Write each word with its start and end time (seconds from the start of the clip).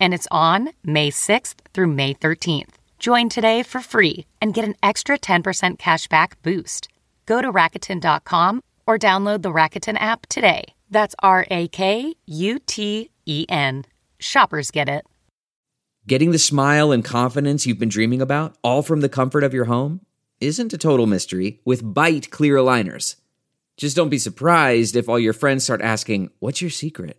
and 0.00 0.12
it's 0.12 0.28
on 0.30 0.70
May 0.84 1.10
6th 1.10 1.56
through 1.72 1.88
May 1.88 2.14
13th. 2.14 2.74
Join 2.98 3.28
today 3.28 3.62
for 3.62 3.80
free 3.80 4.26
and 4.40 4.54
get 4.54 4.64
an 4.64 4.74
extra 4.82 5.18
10% 5.18 5.78
cashback 5.78 6.32
boost. 6.42 6.88
Go 7.26 7.42
to 7.42 7.52
Rakuten.com 7.52 8.62
or 8.86 8.98
download 8.98 9.42
the 9.42 9.52
Rakuten 9.52 9.96
app 9.98 10.26
today. 10.28 10.64
That's 10.90 11.14
R 11.20 11.46
A 11.50 11.68
K 11.68 12.14
U 12.26 12.58
T 12.58 13.10
E 13.26 13.46
N. 13.48 13.84
Shoppers 14.18 14.70
get 14.70 14.88
it. 14.88 15.04
Getting 16.06 16.30
the 16.30 16.38
smile 16.38 16.92
and 16.92 17.04
confidence 17.04 17.66
you've 17.66 17.80
been 17.80 17.88
dreaming 17.88 18.22
about, 18.22 18.56
all 18.62 18.82
from 18.82 19.00
the 19.00 19.08
comfort 19.08 19.42
of 19.42 19.52
your 19.52 19.64
home, 19.64 20.02
isn't 20.40 20.72
a 20.72 20.78
total 20.78 21.06
mystery 21.06 21.60
with 21.64 21.82
Byte 21.82 22.30
clear 22.30 22.56
aligners. 22.56 23.16
Just 23.76 23.96
don't 23.96 24.08
be 24.08 24.18
surprised 24.18 24.94
if 24.94 25.08
all 25.08 25.18
your 25.18 25.32
friends 25.32 25.64
start 25.64 25.82
asking, 25.82 26.30
What's 26.38 26.62
your 26.62 26.70
secret? 26.70 27.18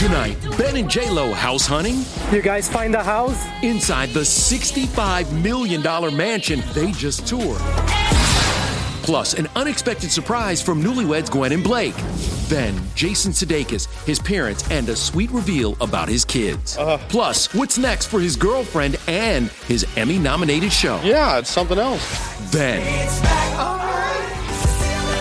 Tonight, 0.00 0.38
Ben 0.56 0.78
and 0.78 0.88
J-Lo 0.88 1.30
house 1.30 1.66
hunting. 1.66 2.04
You 2.34 2.40
guys 2.40 2.66
find 2.66 2.94
the 2.94 3.02
house? 3.02 3.46
Inside 3.62 4.08
the 4.14 4.20
$65 4.20 5.30
million 5.42 5.82
mansion 6.16 6.62
they 6.72 6.90
just 6.92 7.26
toured. 7.26 7.60
Plus, 9.02 9.34
an 9.34 9.46
unexpected 9.56 10.10
surprise 10.10 10.62
from 10.62 10.82
newlyweds 10.82 11.30
Gwen 11.30 11.52
and 11.52 11.62
Blake. 11.62 11.94
Then, 12.48 12.80
Jason 12.94 13.32
Sudeikis, 13.32 14.06
his 14.06 14.18
parents, 14.18 14.70
and 14.70 14.88
a 14.88 14.96
sweet 14.96 15.30
reveal 15.32 15.76
about 15.82 16.08
his 16.08 16.24
kids. 16.24 16.78
Uh, 16.78 16.96
Plus, 17.10 17.52
what's 17.52 17.76
next 17.76 18.06
for 18.06 18.20
his 18.20 18.36
girlfriend 18.36 18.98
and 19.06 19.48
his 19.68 19.84
Emmy-nominated 19.98 20.72
show? 20.72 20.98
Yeah, 21.04 21.40
it's 21.40 21.50
something 21.50 21.78
else. 21.78 22.50
Then, 22.50 22.80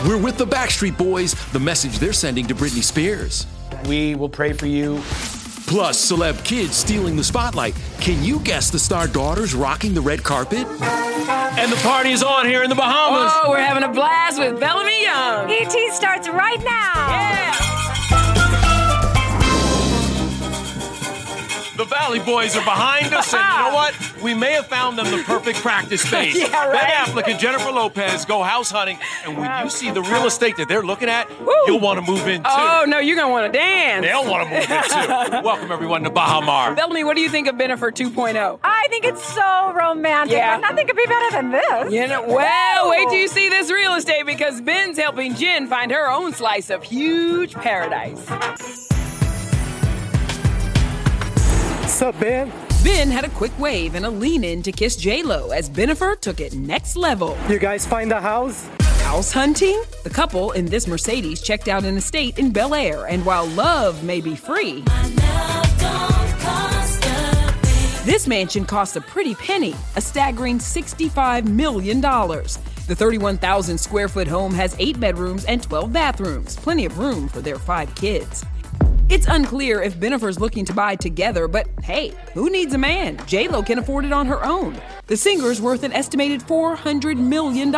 we're 0.07 0.18
with 0.18 0.38
the 0.38 0.47
Backstreet 0.47 0.97
Boys, 0.97 1.34
the 1.51 1.59
message 1.59 2.00
they're 2.00 2.13
sending 2.13 2.47
to 2.47 2.56
Britney 2.56 2.81
Spears. 2.81 3.45
We 3.88 4.16
will 4.16 4.30
pray 4.30 4.53
for 4.53 4.66
you. 4.68 4.96
Plus, 5.68 6.12
celeb 6.12 6.44
kids 6.44 6.75
stealing 6.75 7.16
the 7.16 7.24
spotlight. 7.24 7.75
Can 8.00 8.24
you 8.24 8.40
guess 8.40 8.72
the 8.72 8.80
star 8.80 9.07
daughters 9.07 9.53
rocking 9.53 9.94
the 9.94 10.02
red 10.02 10.24
carpet? 10.24 10.66
And 10.68 11.72
the 11.72 11.80
party 11.84 12.12
is 12.12 12.24
on 12.24 12.46
here 12.47 12.63
in 12.63 12.69
the 12.69 12.75
Bahamas. 12.75 13.31
Oh, 13.35 13.50
we're 13.52 13.59
having 13.59 13.84
a 13.84 13.90
blast 13.91 14.40
with 14.40 14.59
Bellamy 14.59 15.03
Young. 15.03 15.50
ET 15.52 15.94
starts 15.94 16.28
right 16.30 16.59
now. 16.63 17.09
Yeah. 17.09 17.56
The 21.78 21.86
Valley 21.86 22.19
Boys 22.19 22.56
are 22.57 22.63
behind 22.66 23.13
us, 23.13 23.34
and 23.34 23.41
you 23.41 23.69
know 23.69 23.75
what? 23.75 23.94
We 24.22 24.34
may 24.34 24.53
have 24.53 24.68
found 24.68 24.97
them 24.97 25.09
the 25.16 25.24
perfect 25.24 25.59
practice 25.59 26.02
space. 26.07 26.38
yeah, 26.38 26.66
right. 26.68 26.74
Ben 26.81 26.90
Affleck 27.06 27.28
and 27.30 27.40
Jennifer 27.40 27.72
Lopez 27.72 28.25
go 28.25 28.44
house 28.44 28.69
hunting, 28.72 28.97
and 29.25 29.38
when 29.38 29.63
you 29.63 29.69
see 29.69 29.91
the 29.91 30.02
real 30.02 30.25
estate 30.25 30.57
that 30.57 30.68
they're 30.68 30.84
looking 30.84 31.09
at, 31.09 31.30
Woo. 31.40 31.53
you'll 31.68 31.80
want 31.80 32.03
to 32.03 32.12
move 32.12 32.28
in 32.28 32.44
too. 32.44 32.50
Oh, 32.50 32.85
no, 32.88 33.00
you're 33.00 33.16
going 33.16 33.28
to 33.28 33.31
want 33.31 33.52
to 33.52 33.57
dance. 33.57 34.06
They'll 34.06 34.30
want 34.30 34.47
to 34.47 34.53
move 34.56 34.69
in 34.69 34.84
too. 34.84 35.41
Welcome, 35.46 35.72
everyone, 35.72 36.03
to 36.03 36.09
Baha 36.09 36.46
Mar. 36.46 36.75
Bellamy, 36.75 37.03
what 37.03 37.16
do 37.16 37.22
you 37.22 37.30
think 37.30 37.47
of 37.47 37.56
Bennifer 37.56 37.91
2.0? 37.91 38.59
I 38.63 38.88
think 38.90 39.06
it's 39.06 39.24
so 39.24 39.74
romantic. 39.74 40.36
Yeah. 40.38 40.57
Nothing 40.57 40.88
could 40.88 40.96
be 40.97 41.06
better 41.06 41.31
than 41.31 41.51
this. 41.51 41.94
You 41.94 42.07
know, 42.07 42.24
well, 42.28 42.90
wait 42.90 43.06
till 43.09 43.19
you 43.19 43.28
see 43.28 43.50
this 43.50 43.72
real 43.72 43.94
estate 43.96 44.25
because 44.25 44.62
Ben's 44.62 44.97
helping 44.97 45.36
Jen 45.36 45.68
find 45.68 45.91
her 45.91 46.09
own 46.09 46.34
slice 46.34 46.69
of 46.69 46.84
huge 46.84 47.53
paradise. 47.53 48.28
What's 51.81 52.01
up, 52.01 52.19
Ben? 52.19 52.51
Ben 52.81 53.09
had 53.09 53.25
a 53.25 53.29
quick 53.29 53.57
wave 53.59 53.95
and 53.95 54.06
a 54.06 54.09
lean 54.09 54.41
in 54.41 54.63
to 54.63 54.72
kiss 54.72 54.95
J-Lo 54.95 55.50
as 55.50 55.69
Bennifer 55.69 56.17
took 56.17 56.40
it 56.40 56.53
next 56.53 56.95
level. 56.95 57.38
You 57.50 57.59
guys 57.59 57.85
find 57.85 58.09
the 58.09 58.22
house? 58.22 58.69
House 59.01 59.34
hunting? 59.34 59.84
The 60.06 60.09
couple 60.09 60.51
in 60.51 60.66
this 60.66 60.88
Mercedes 60.88 61.41
checked 61.41 61.68
out 61.68 61.84
an 61.84 61.97
estate 61.97 62.39
in 62.39 62.53
Bel 62.53 62.73
Air, 62.73 63.06
and 63.07 63.25
while 63.25 63.47
love 63.47 64.01
may 64.06 64.22
be 64.22 64.34
free, 64.34 64.85
this 68.06 68.28
mansion 68.28 68.63
costs 68.63 68.95
a 68.95 69.01
pretty 69.01 69.35
penny, 69.35 69.75
a 69.97 70.01
staggering 70.01 70.57
$65 70.57 71.50
million. 71.50 72.00
The 72.00 72.95
31,000 72.95 73.78
square 73.78 74.07
foot 74.07 74.28
home 74.28 74.53
has 74.53 74.73
eight 74.79 74.97
bedrooms 75.01 75.44
and 75.45 75.62
12 75.62 75.91
bathrooms, 75.91 76.56
plenty 76.56 76.85
of 76.85 76.97
room 76.97 77.28
for 77.28 77.41
their 77.41 77.59
five 77.59 77.94
kids. 77.95 78.45
It's 79.09 79.25
unclear 79.25 79.81
if 79.81 80.00
Bennifer's 80.00 80.40
looking 80.40 80.66
to 80.66 80.74
buy 80.74 80.96
together, 80.96 81.47
but 81.47 81.68
hey, 81.81 82.14
who 82.36 82.47
needs 82.52 82.75
a 82.75 82.78
man? 82.78 83.18
J-Lo 83.25 83.64
can 83.64 83.80
afford 83.80 84.06
it 84.06 84.14
on 84.14 84.28
her 84.28 84.46
own. 84.46 84.80
The 85.08 85.18
singer's 85.18 85.59
worth 85.59 85.81
an 85.81 85.94
estimated 85.94 86.42
$400 86.42 87.18
million. 87.18 87.72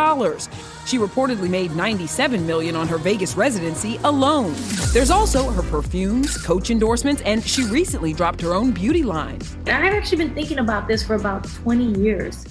She 0.85 0.97
reportedly 0.97 1.49
made 1.49 1.73
97 1.73 2.45
million 2.45 2.75
on 2.75 2.85
her 2.89 2.97
Vegas 2.97 3.37
residency 3.37 3.97
alone. 4.03 4.53
There's 4.91 5.09
also 5.09 5.49
her 5.51 5.63
perfumes, 5.63 6.35
coach 6.35 6.69
endorsements, 6.69 7.21
and 7.21 7.41
she 7.41 7.63
recently 7.63 8.11
dropped 8.11 8.41
her 8.41 8.53
own 8.53 8.71
beauty 8.71 9.03
line. 9.03 9.39
I've 9.67 9.93
actually 9.93 10.17
been 10.17 10.35
thinking 10.35 10.59
about 10.59 10.89
this 10.89 11.01
for 11.01 11.15
about 11.15 11.45
20 11.45 11.97
years. 11.97 12.45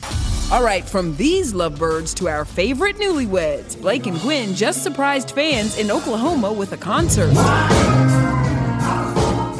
All 0.50 0.64
right, 0.64 0.84
from 0.88 1.14
these 1.16 1.52
lovebirds 1.52 2.14
to 2.14 2.28
our 2.28 2.46
favorite 2.46 2.96
newlyweds, 2.96 3.78
Blake 3.80 4.06
and 4.06 4.18
Gwen 4.20 4.54
just 4.54 4.82
surprised 4.82 5.32
fans 5.32 5.78
in 5.78 5.90
Oklahoma 5.90 6.50
with 6.50 6.72
a 6.72 6.78
concert. 6.78 7.30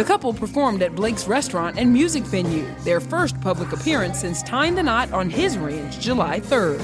The 0.01 0.07
couple 0.07 0.33
performed 0.33 0.81
at 0.81 0.95
Blake's 0.95 1.29
restaurant 1.29 1.79
and 1.79 1.93
music 1.93 2.23
venue, 2.23 2.65
their 2.85 3.01
first 3.01 3.39
public 3.43 3.73
appearance 3.73 4.21
since 4.21 4.43
tying 4.43 4.75
the 4.75 4.83
knot 4.83 5.13
on 5.13 5.29
his 5.29 5.59
ranch 5.59 6.01
July 6.01 6.41
3rd. 6.41 6.81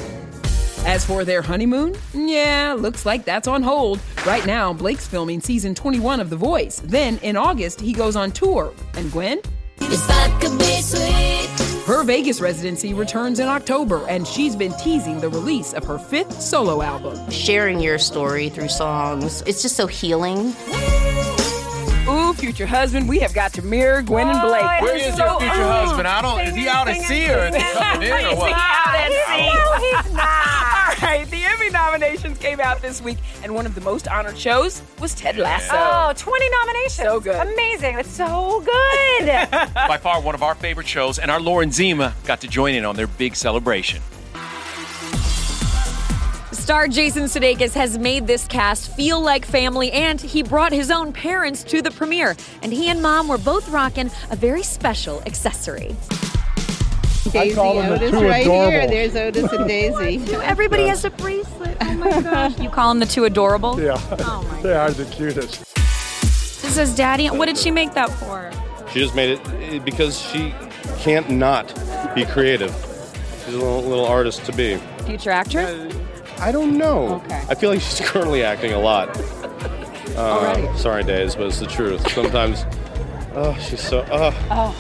As 0.85 1.03
for 1.03 1.25
their 1.25 1.41
honeymoon, 1.41 1.97
yeah, 2.13 2.77
looks 2.79 3.07
like 3.07 3.25
that's 3.25 3.49
on 3.49 3.63
hold. 3.63 4.01
Right 4.27 4.45
now, 4.45 4.75
Blake's 4.75 5.07
filming 5.07 5.41
season 5.41 5.75
21 5.75 6.21
of 6.21 6.29
The 6.29 6.37
Voice. 6.37 6.83
Then 6.85 7.17
in 7.23 7.39
August, 7.39 7.81
he 7.81 7.95
goes 7.95 8.17
on 8.17 8.33
tour. 8.33 8.75
And 8.97 9.11
Gwen? 9.11 9.41
Her 11.87 12.03
Vegas 12.05 12.43
residency 12.43 12.93
returns 12.93 13.41
in 13.41 13.49
October, 13.49 14.07
and 14.11 14.27
she's 14.27 14.55
been 14.55 14.75
teasing 14.75 15.21
the 15.21 15.31
release 15.31 15.73
of 15.73 15.85
her 15.85 15.99
fifth 15.99 16.39
solo 16.43 16.83
album. 16.83 17.31
Sharing 17.31 17.81
your 17.81 17.97
story 17.97 18.51
through 18.51 18.69
songs, 18.69 19.43
it's 19.47 19.63
just 19.63 19.75
so 19.75 19.87
healing. 19.87 20.55
Ooh, 22.37 22.41
future 22.41 22.67
husband, 22.67 23.09
we 23.09 23.19
have 23.21 23.33
got 23.35 23.53
to 23.55 23.63
mirror 23.63 24.03
Gwen 24.03 24.29
and 24.29 24.41
Blake. 24.41 24.81
Where 24.83 24.97
is 24.97 25.17
your 25.19 25.39
future 25.41 25.53
husband? 25.55 26.07
I 26.07 26.23
don't. 26.23 26.41
Is 26.47 26.55
he 26.55 26.69
out 26.69 26.89
at 26.89 27.01
sea 27.03 27.31
or 27.31 27.47
is 27.47 27.55
he 27.55 27.63
coming 27.63 28.09
in 28.09 28.27
or 28.27 28.37
what? 28.37 28.53
out 28.53 28.95
at 28.95 29.13
sea. 29.27 29.47
No, 29.55 30.03
he's 30.03 30.13
not. 30.15 31.03
right, 31.03 31.27
the 31.31 31.45
Emmy 31.45 31.71
nominations 31.71 32.39
came 32.39 32.61
out 32.61 32.83
this 32.83 33.01
week, 33.01 33.19
and 33.43 33.55
one 33.55 33.67
of 33.67 33.75
the 33.75 33.81
most 33.81 34.09
honored 34.09 34.37
shows 34.39 34.83
was 35.01 35.15
Ted 35.15 35.37
Lasso. 35.37 35.75
Oh, 35.75 36.13
20 36.17 36.49
nominations. 36.51 36.95
So 36.95 37.21
good. 37.21 37.47
Amazing. 37.49 37.99
It's 37.99 38.11
so 38.11 38.61
good. 38.65 39.27
By 39.75 39.99
far 40.01 40.21
one 40.21 40.35
of 40.35 40.43
our 40.43 40.55
favorite 40.55 40.87
shows, 40.87 41.19
and 41.19 41.31
our 41.31 41.41
Lauren 41.41 41.73
Zima 41.73 42.15
got 42.25 42.41
to 42.43 42.49
join 42.49 42.75
in 42.75 42.85
on 42.85 42.97
their 42.97 43.07
big 43.07 43.35
celebration. 43.37 44.03
Star 46.67 46.89
Jason 46.89 47.27
Sudeikis 47.27 47.75
has 47.75 47.97
made 47.97 48.27
this 48.27 48.45
cast 48.49 48.91
feel 48.97 49.21
like 49.21 49.45
family, 49.45 49.93
and 49.93 50.21
he 50.21 50.43
brought 50.43 50.73
his 50.73 50.91
own 50.91 51.13
parents 51.13 51.63
to 51.63 51.81
the 51.81 51.93
premiere. 51.93 52.35
And 52.61 52.73
he 52.73 52.89
and 52.89 53.01
mom 53.01 53.29
were 53.29 53.39
both 53.39 53.69
rocking 53.69 54.11
a 54.33 54.35
very 54.35 54.65
special 54.65 55.23
accessory. 55.27 55.95
Daisy 57.31 57.57
Otis 57.57 58.13
right 58.15 58.45
here. 58.45 58.85
There's 58.89 59.15
Otis 59.15 59.53
and 59.53 59.69
Daisy. 59.69 60.35
Everybody 60.43 60.89
has 60.89 61.05
a 61.05 61.11
bracelet. 61.11 61.77
Oh 61.81 61.95
my 61.95 62.21
gosh. 62.23 62.59
You 62.59 62.69
call 62.69 62.89
them 62.89 62.99
the 62.99 63.07
two 63.07 63.27
adorable? 63.27 63.81
Yeah. 63.81 64.01
Oh 64.19 64.43
my 64.51 64.63
they 64.63 64.75
are 64.75 64.91
the 64.91 65.05
cutest. 65.05 65.73
This 66.63 66.77
is 66.77 66.97
Daddy. 66.97 67.29
What 67.29 67.47
did 67.47 67.59
she 67.59 67.71
make 67.71 67.95
that 67.95 68.11
for? 68.11 68.51
She 68.93 68.99
just 68.99 69.15
made 69.15 69.31
it 69.31 69.49
eh, 69.73 69.79
because 69.79 70.21
she 70.21 70.53
can't 70.99 71.31
not 71.31 71.73
be 72.17 72.25
creative. 72.25 72.75
She's 73.45 73.55
a 73.55 73.59
little, 73.59 73.83
little 73.83 74.07
artist 74.07 74.45
to 74.47 74.53
be. 74.53 74.79
Future 75.05 75.31
actress? 75.31 75.95
I 76.39 76.53
don't 76.53 76.77
know. 76.77 77.17
Okay. 77.17 77.43
I 77.49 77.55
feel 77.55 77.71
like 77.71 77.81
she's 77.81 78.01
currently 78.09 78.43
acting 78.43 78.73
a 78.73 78.79
lot. 78.79 79.09
Uh, 80.17 80.77
sorry, 80.77 81.05
Days, 81.05 81.35
but 81.35 81.47
it's 81.47 81.61
the 81.61 81.67
truth. 81.67 82.11
Sometimes, 82.13 82.65
oh, 83.35 83.57
she's 83.61 83.81
so. 83.81 84.01
Uh. 84.01 84.73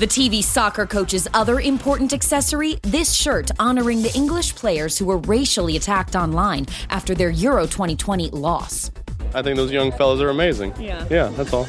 The 0.00 0.06
TV 0.06 0.42
soccer 0.42 0.86
coach's 0.86 1.28
other 1.34 1.60
important 1.60 2.14
accessory 2.14 2.76
this 2.82 3.12
shirt 3.12 3.50
honoring 3.58 4.00
the 4.00 4.10
English 4.14 4.54
players 4.54 4.96
who 4.96 5.04
were 5.04 5.18
racially 5.18 5.76
attacked 5.76 6.16
online 6.16 6.66
after 6.88 7.14
their 7.14 7.28
Euro 7.28 7.66
2020 7.66 8.30
loss. 8.30 8.90
I 9.34 9.42
think 9.42 9.56
those 9.56 9.70
young 9.70 9.92
fellas 9.92 10.22
are 10.22 10.30
amazing. 10.30 10.72
Yeah. 10.80 11.06
Yeah, 11.10 11.28
that's 11.36 11.52
all. 11.52 11.68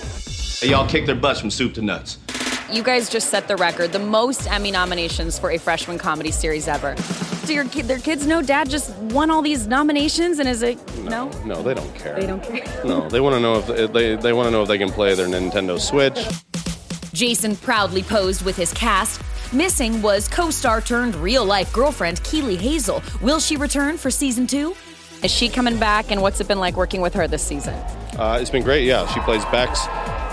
Y'all 0.66 0.88
kick 0.88 1.06
their 1.06 1.16
butts 1.16 1.42
from 1.42 1.52
soup 1.52 1.74
to 1.74 1.82
nuts. 1.82 2.20
You 2.72 2.84
guys 2.84 3.10
just 3.10 3.30
set 3.30 3.50
the 3.50 3.58
record, 3.58 3.92
the 3.92 4.00
most 4.00 4.50
Emmy 4.50 4.72
nominations 4.72 5.38
for 5.38 5.52
a 5.52 5.58
freshman 5.58 5.98
comedy 5.98 6.32
series 6.32 6.70
ever. 6.70 6.96
Do 7.46 7.54
your 7.54 7.66
their 7.66 8.00
kids 8.00 8.26
know 8.26 8.42
Dad 8.42 8.70
just 8.70 8.96
won 8.98 9.30
all 9.30 9.42
these 9.42 9.68
nominations 9.68 10.40
and 10.40 10.48
is 10.48 10.62
it 10.62 10.78
no? 11.00 11.30
No, 11.44 11.62
they 11.62 11.74
don't 11.74 11.94
care. 11.96 12.16
They 12.18 12.26
don't 12.26 12.42
care. 12.42 12.64
No, 12.86 13.10
they 13.10 13.20
want 13.20 13.36
to 13.36 13.42
know 13.42 13.56
if 13.58 13.92
they 13.92 14.16
they 14.16 14.32
want 14.32 14.48
to 14.48 14.52
know 14.52 14.62
if 14.62 14.70
they 14.70 14.78
can 14.78 14.90
play 14.90 15.16
their 15.16 15.28
Nintendo 15.28 15.78
Switch. 15.78 16.26
Jason 17.12 17.58
proudly 17.58 18.04
posed 18.04 18.44
with 18.44 18.56
his 18.56 18.72
cast. 18.74 19.22
Missing 19.54 20.02
was 20.02 20.30
co 20.30 20.50
star 20.50 20.80
turned 20.80 21.14
real 21.16 21.44
life 21.44 21.74
girlfriend 21.74 22.24
Keeley 22.24 22.58
Hazell. 22.58 23.22
Will 23.22 23.42
she 23.42 23.58
return 23.58 23.98
for 23.98 24.10
season 24.10 24.48
two? 24.48 24.76
Is 25.24 25.32
she 25.32 25.50
coming 25.50 25.78
back 25.78 26.10
and 26.10 26.22
what's 26.22 26.40
it 26.40 26.48
been 26.48 26.60
like 26.60 26.78
working 26.78 27.02
with 27.02 27.14
her 27.16 27.28
this 27.28 27.44
season? 27.44 27.74
Uh, 28.18 28.38
it's 28.40 28.50
been 28.50 28.64
great. 28.64 28.86
Yeah, 28.86 29.06
she 29.08 29.20
plays 29.22 29.44
Bex, 29.46 29.88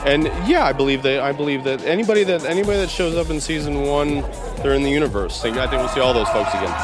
and 0.07 0.25
yeah, 0.49 0.65
I 0.65 0.73
believe 0.73 1.03
that 1.03 1.21
I 1.21 1.33
believe 1.33 1.65
that 1.65 1.83
anybody 1.85 2.25
that 2.25 2.45
anybody 2.45 2.79
that 2.79 2.91
shows 2.91 3.17
up 3.17 3.31
in 3.31 3.41
season 3.41 3.83
one, 3.83 4.23
they're 4.63 4.75
in 4.75 4.83
the 4.83 4.91
universe. 4.91 5.45
I 5.45 5.51
think 5.67 5.73
we'll 5.73 5.89
see 5.89 6.01
all 6.01 6.15
those 6.15 6.29
folks 6.29 6.51
again. 6.55 6.75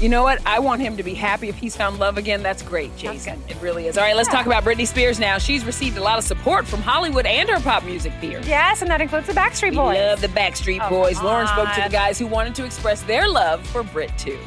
You 0.00 0.08
know 0.08 0.22
what? 0.22 0.40
I 0.46 0.60
want 0.60 0.80
him 0.80 0.96
to 0.98 1.02
be 1.02 1.14
happy 1.14 1.48
if 1.48 1.56
he's 1.56 1.74
found 1.76 1.98
love 1.98 2.18
again. 2.18 2.40
That's 2.40 2.62
great, 2.62 2.96
Jason. 2.96 3.42
It 3.48 3.56
really 3.60 3.88
is. 3.88 3.98
All 3.98 4.04
right, 4.04 4.14
let's 4.14 4.28
talk 4.28 4.46
about 4.46 4.62
Britney 4.62 4.86
Spears 4.86 5.18
now. 5.18 5.38
She's 5.38 5.64
received 5.64 5.96
a 5.98 6.00
lot 6.00 6.18
of 6.18 6.24
support 6.24 6.68
from 6.68 6.82
Hollywood 6.82 7.26
and 7.26 7.48
her 7.48 7.58
pop 7.58 7.82
music 7.84 8.12
peers. 8.20 8.46
yes, 8.46 8.80
and 8.80 8.88
that 8.92 9.00
includes 9.00 9.26
the 9.26 9.32
Backstreet 9.32 9.70
We 9.70 9.76
Boys. 9.76 9.96
love 9.96 10.20
the 10.20 10.28
Backstreet 10.28 10.78
Oh, 10.82 10.88
Boys. 10.88 11.16
come 11.16 11.26
Lauren 11.26 11.48
spoke 11.48 11.72
to 11.74 11.80
the 11.82 11.88
guys 11.88 12.16
who 12.16 12.28
wanted 12.28 12.54
to 12.54 12.64
express 12.64 13.02
their 13.02 13.28
love 13.28 13.66
for 13.66 13.82
Brit 13.82 14.16
too. 14.16 14.38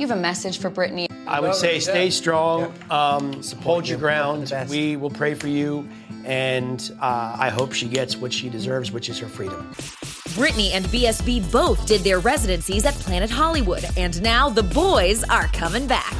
Do 0.00 0.04
you 0.04 0.08
have 0.08 0.16
a 0.16 0.22
message 0.22 0.58
for 0.58 0.70
Britney? 0.70 1.08
I 1.26 1.40
would 1.40 1.54
say 1.54 1.78
stay 1.78 2.08
strong, 2.08 2.72
um, 2.90 3.42
hold 3.60 3.86
your 3.86 3.98
ground. 3.98 4.50
We 4.70 4.96
will 4.96 5.10
pray 5.10 5.34
for 5.34 5.46
you, 5.46 5.86
and 6.24 6.90
uh, 7.02 7.36
I 7.38 7.50
hope 7.50 7.74
she 7.74 7.86
gets 7.86 8.16
what 8.16 8.32
she 8.32 8.48
deserves, 8.48 8.92
which 8.92 9.10
is 9.10 9.18
her 9.18 9.28
freedom. 9.28 9.70
Britney 10.38 10.70
and 10.72 10.86
BSB 10.86 11.52
both 11.52 11.86
did 11.86 12.00
their 12.00 12.18
residencies 12.18 12.86
at 12.86 12.94
Planet 12.94 13.28
Hollywood, 13.28 13.84
and 13.98 14.22
now 14.22 14.48
the 14.48 14.62
boys 14.62 15.22
are 15.24 15.48
coming 15.48 15.86
back. 15.86 16.14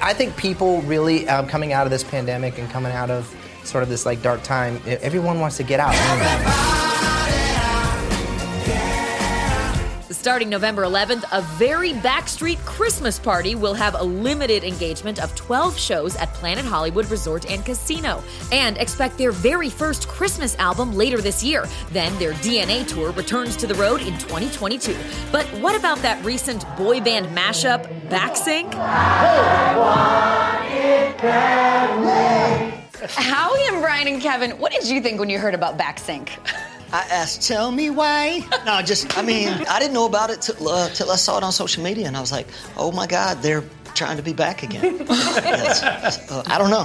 I 0.00 0.14
think 0.16 0.34
people 0.38 0.80
really 0.80 1.28
um, 1.28 1.46
coming 1.46 1.74
out 1.74 1.86
of 1.86 1.90
this 1.90 2.02
pandemic 2.02 2.56
and 2.56 2.70
coming 2.70 2.92
out 2.92 3.10
of 3.10 3.30
sort 3.62 3.82
of 3.82 3.90
this 3.90 4.06
like 4.06 4.22
dark 4.22 4.42
time, 4.42 4.80
everyone 4.86 5.38
wants 5.38 5.58
to 5.58 5.64
get 5.64 5.80
out. 5.80 6.77
Starting 10.18 10.48
November 10.48 10.82
11th, 10.82 11.22
a 11.30 11.42
very 11.58 11.92
Backstreet 11.92 12.58
Christmas 12.64 13.20
party 13.20 13.54
will 13.54 13.72
have 13.72 13.94
a 13.94 14.02
limited 14.02 14.64
engagement 14.64 15.22
of 15.22 15.32
12 15.36 15.78
shows 15.78 16.16
at 16.16 16.34
Planet 16.34 16.64
Hollywood 16.64 17.08
Resort 17.08 17.48
and 17.48 17.64
Casino. 17.64 18.20
And 18.50 18.76
expect 18.78 19.16
their 19.16 19.30
very 19.30 19.70
first 19.70 20.08
Christmas 20.08 20.58
album 20.58 20.92
later 20.92 21.18
this 21.20 21.44
year. 21.44 21.66
Then 21.92 22.18
their 22.18 22.32
DNA 22.32 22.84
tour 22.84 23.12
returns 23.12 23.54
to 23.58 23.68
the 23.68 23.76
road 23.76 24.00
in 24.00 24.18
2022. 24.18 24.96
But 25.30 25.46
what 25.62 25.78
about 25.78 25.98
that 25.98 26.22
recent 26.24 26.64
boy 26.76 27.00
band 27.00 27.26
mashup, 27.26 27.86
Backsync? 28.08 28.74
Howie 33.10 33.68
and 33.68 33.80
Brian 33.80 34.08
and 34.08 34.20
Kevin, 34.20 34.50
what 34.58 34.72
did 34.72 34.88
you 34.88 35.00
think 35.00 35.20
when 35.20 35.30
you 35.30 35.38
heard 35.38 35.54
about 35.54 35.78
Backsync? 35.78 36.28
I 36.92 37.00
asked, 37.10 37.42
tell 37.46 37.70
me 37.70 37.90
why. 37.90 38.46
No, 38.64 38.80
just, 38.82 39.16
I 39.18 39.22
mean, 39.22 39.48
I 39.68 39.78
didn't 39.78 39.92
know 39.94 40.06
about 40.06 40.30
it 40.30 40.40
till, 40.42 40.68
uh, 40.68 40.88
till 40.90 41.10
I 41.10 41.16
saw 41.16 41.36
it 41.36 41.44
on 41.44 41.52
social 41.52 41.82
media, 41.82 42.06
and 42.06 42.16
I 42.16 42.20
was 42.20 42.32
like, 42.32 42.46
oh 42.76 42.92
my 42.92 43.06
God, 43.06 43.42
they're 43.42 43.62
trying 43.94 44.16
to 44.16 44.22
be 44.22 44.32
back 44.32 44.62
again. 44.62 45.06
Uh, 46.30 46.42
I 46.46 46.58
don't 46.58 46.70
know. 46.70 46.84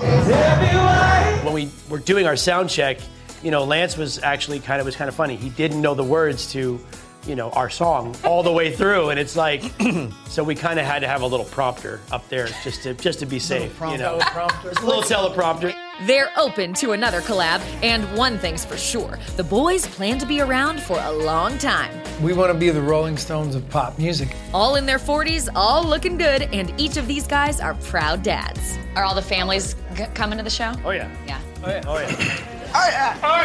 When 1.44 1.53
we 1.53 1.69
were 1.89 2.00
doing 2.00 2.25
our 2.25 2.35
sound 2.35 2.69
check, 2.69 2.97
you 3.41 3.51
know, 3.51 3.63
Lance 3.63 3.97
was 3.97 4.21
actually 4.23 4.59
kind 4.59 4.79
of 4.79 4.85
was 4.85 4.95
kind 4.95 5.09
of 5.09 5.15
funny. 5.15 5.35
He 5.35 5.50
didn't 5.50 5.81
know 5.81 5.94
the 5.94 6.03
words 6.03 6.51
to, 6.53 6.79
you 7.25 7.35
know, 7.35 7.49
our 7.51 7.69
song 7.69 8.15
all 8.23 8.41
the 8.44 8.51
way 8.51 8.71
through, 8.73 9.09
and 9.09 9.19
it's 9.19 9.35
like, 9.35 9.63
so 10.27 10.44
we 10.44 10.56
kind 10.56 10.79
of 10.79 10.85
had 10.85 10.99
to 10.99 11.07
have 11.07 11.21
a 11.21 11.27
little 11.27 11.45
prompter 11.47 11.99
up 12.11 12.27
there 12.29 12.47
just 12.63 12.83
to 12.83 12.94
just 12.94 13.19
to 13.19 13.25
be 13.25 13.39
safe, 13.39 13.77
you 13.81 13.97
know, 13.97 14.19
Just 14.63 14.79
a 14.81 14.85
little 14.85 15.01
teleprompter. 15.03 15.73
They're 16.05 16.31
open 16.38 16.73
to 16.75 16.91
another 16.94 17.21
collab, 17.21 17.61
and 17.83 18.03
one 18.17 18.38
thing's 18.39 18.65
for 18.65 18.77
sure 18.77 19.19
the 19.38 19.44
boys 19.44 19.85
plan 19.88 20.17
to 20.19 20.25
be 20.25 20.41
around 20.41 20.81
for 20.81 21.00
a 21.00 21.11
long 21.11 21.57
time. 21.59 21.91
We 22.21 22.33
want 22.33 22.51
to 22.51 22.57
be 22.57 22.69
the 22.71 22.81
Rolling 22.81 23.15
Stones 23.17 23.55
of 23.55 23.67
pop 23.69 23.97
music. 24.00 24.35
All 24.53 24.75
in 24.75 24.85
their 24.85 24.97
40s, 25.00 25.50
all 25.55 25.83
looking 25.83 26.17
good, 26.17 26.44
and 26.53 26.73
each 26.79 26.97
of 26.97 27.07
these 27.07 27.28
guys 27.28 27.61
are 27.61 27.75
proud 27.75 28.23
dads. 28.23 28.78
Are 28.95 29.04
all 29.04 29.16
the 29.16 29.21
families 29.21 29.75
g- 29.95 30.06
coming 30.13 30.37
to 30.37 30.44
the 30.44 30.49
show? 30.49 30.73
Oh 30.83 30.92
yeah. 30.92 31.09
Yeah. 31.28 31.39
Oh, 31.63 31.69
yeah, 31.69 31.81
oh, 31.87 31.97
yeah. 31.99 32.37
Oh 32.75 32.87
yeah. 32.89 33.19
Oh 33.23 33.37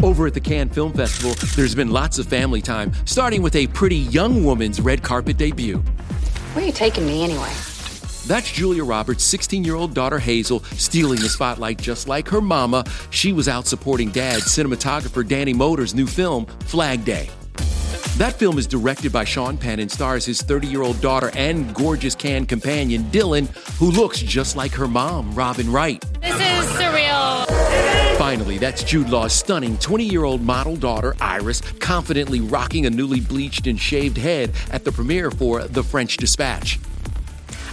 yeah. 0.00 0.02
Over 0.02 0.26
at 0.26 0.34
the 0.34 0.40
Cannes 0.40 0.70
Film 0.70 0.92
Festival, 0.92 1.32
there's 1.54 1.76
been 1.76 1.92
lots 1.92 2.18
of 2.18 2.26
family 2.26 2.60
time, 2.60 2.92
starting 3.04 3.40
with 3.40 3.54
a 3.54 3.68
pretty 3.68 3.94
young 3.96 4.42
woman's 4.44 4.80
red 4.80 5.00
carpet 5.00 5.36
debut. 5.36 5.80
Where 6.52 6.62
are 6.62 6.66
you 6.66 6.72
taking 6.72 7.06
me 7.06 7.24
anyway? 7.24 7.50
That's 8.26 8.52
Julia 8.52 8.84
Roberts' 8.84 9.24
16 9.24 9.64
year 9.64 9.74
old 9.74 9.94
daughter 9.94 10.18
Hazel 10.18 10.62
stealing 10.76 11.18
the 11.18 11.30
spotlight 11.30 11.78
just 11.78 12.08
like 12.08 12.28
her 12.28 12.42
mama. 12.42 12.84
She 13.08 13.32
was 13.32 13.48
out 13.48 13.66
supporting 13.66 14.10
dad, 14.10 14.42
cinematographer 14.42 15.26
Danny 15.26 15.54
Moder's 15.54 15.94
new 15.94 16.06
film, 16.06 16.44
Flag 16.66 17.06
Day. 17.06 17.30
That 18.18 18.34
film 18.38 18.58
is 18.58 18.66
directed 18.66 19.12
by 19.12 19.24
Sean 19.24 19.56
Penn 19.56 19.80
and 19.80 19.90
stars 19.90 20.26
his 20.26 20.42
30 20.42 20.66
year 20.66 20.82
old 20.82 21.00
daughter 21.00 21.30
and 21.34 21.74
gorgeous 21.74 22.14
Cannes 22.14 22.46
companion, 22.46 23.04
Dylan, 23.04 23.48
who 23.78 23.90
looks 23.90 24.20
just 24.20 24.54
like 24.54 24.72
her 24.72 24.86
mom, 24.86 25.34
Robin 25.34 25.72
Wright. 25.72 26.04
This 26.20 26.34
is 26.34 26.66
surreal. 26.76 27.46
Finally, 28.18 28.58
that's 28.58 28.84
Jude 28.84 29.08
Law's 29.10 29.32
stunning 29.32 29.76
20 29.78 30.04
year 30.04 30.24
old 30.24 30.42
model 30.42 30.76
daughter, 30.76 31.14
Iris, 31.20 31.60
confidently 31.80 32.40
rocking 32.40 32.86
a 32.86 32.90
newly 32.90 33.20
bleached 33.20 33.66
and 33.66 33.78
shaved 33.80 34.16
head 34.16 34.52
at 34.70 34.84
the 34.84 34.92
premiere 34.92 35.30
for 35.30 35.64
The 35.64 35.82
French 35.82 36.16
Dispatch. 36.18 36.78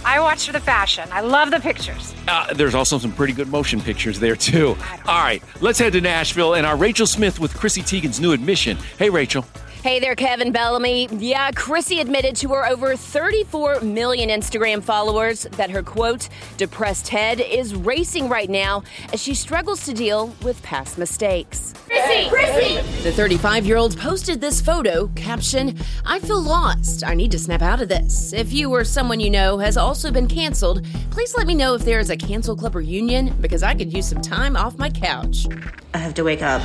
I 0.04 0.18
watched 0.18 0.46
for 0.46 0.52
the 0.52 0.60
fashion. 0.60 1.08
I 1.12 1.20
love 1.20 1.50
the 1.50 1.60
pictures. 1.60 2.14
Uh, 2.26 2.52
there's 2.54 2.74
also 2.74 2.98
some 2.98 3.12
pretty 3.12 3.32
good 3.34 3.48
motion 3.48 3.80
pictures 3.80 4.18
there, 4.18 4.34
too. 4.34 4.76
All 5.06 5.22
right, 5.22 5.42
let's 5.60 5.78
head 5.78 5.92
to 5.92 6.00
Nashville 6.00 6.54
and 6.54 6.66
our 6.66 6.76
Rachel 6.76 7.06
Smith 7.06 7.38
with 7.38 7.54
Chrissy 7.54 7.82
Teigen's 7.82 8.18
new 8.18 8.32
admission. 8.32 8.78
Hey, 8.98 9.10
Rachel. 9.10 9.44
Hey 9.82 9.98
there, 9.98 10.14
Kevin 10.14 10.52
Bellamy. 10.52 11.08
Yeah, 11.10 11.50
Chrissy 11.52 12.00
admitted 12.00 12.36
to 12.36 12.50
her 12.50 12.66
over 12.66 12.96
34 12.96 13.80
million 13.80 14.28
Instagram 14.28 14.82
followers 14.82 15.44
that 15.52 15.70
her 15.70 15.82
quote, 15.82 16.28
depressed 16.58 17.08
head 17.08 17.40
is 17.40 17.74
racing 17.74 18.28
right 18.28 18.50
now 18.50 18.82
as 19.10 19.22
she 19.22 19.32
struggles 19.34 19.86
to 19.86 19.94
deal 19.94 20.34
with 20.42 20.62
past 20.62 20.98
mistakes. 20.98 21.72
Chrissy! 21.86 22.28
Chrissy! 22.28 22.74
The 23.02 23.12
35 23.12 23.64
year 23.64 23.78
old 23.78 23.96
posted 23.96 24.38
this 24.38 24.60
photo, 24.60 25.06
caption, 25.14 25.78
I 26.04 26.18
feel 26.18 26.42
lost. 26.42 27.02
I 27.02 27.14
need 27.14 27.30
to 27.30 27.38
snap 27.38 27.62
out 27.62 27.80
of 27.80 27.88
this. 27.88 28.34
If 28.34 28.52
you 28.52 28.70
or 28.70 28.84
someone 28.84 29.18
you 29.18 29.30
know 29.30 29.56
has 29.56 29.78
also 29.78 30.10
been 30.10 30.28
canceled, 30.28 30.84
please 31.08 31.34
let 31.38 31.46
me 31.46 31.54
know 31.54 31.72
if 31.72 31.86
there 31.86 32.00
is 32.00 32.10
a 32.10 32.18
cancel 32.18 32.54
club 32.54 32.74
reunion 32.74 33.34
because 33.40 33.62
I 33.62 33.74
could 33.74 33.94
use 33.94 34.10
some 34.10 34.20
time 34.20 34.56
off 34.56 34.76
my 34.76 34.90
couch. 34.90 35.46
I 35.94 35.98
have 35.98 36.12
to 36.14 36.22
wake 36.22 36.42
up. 36.42 36.60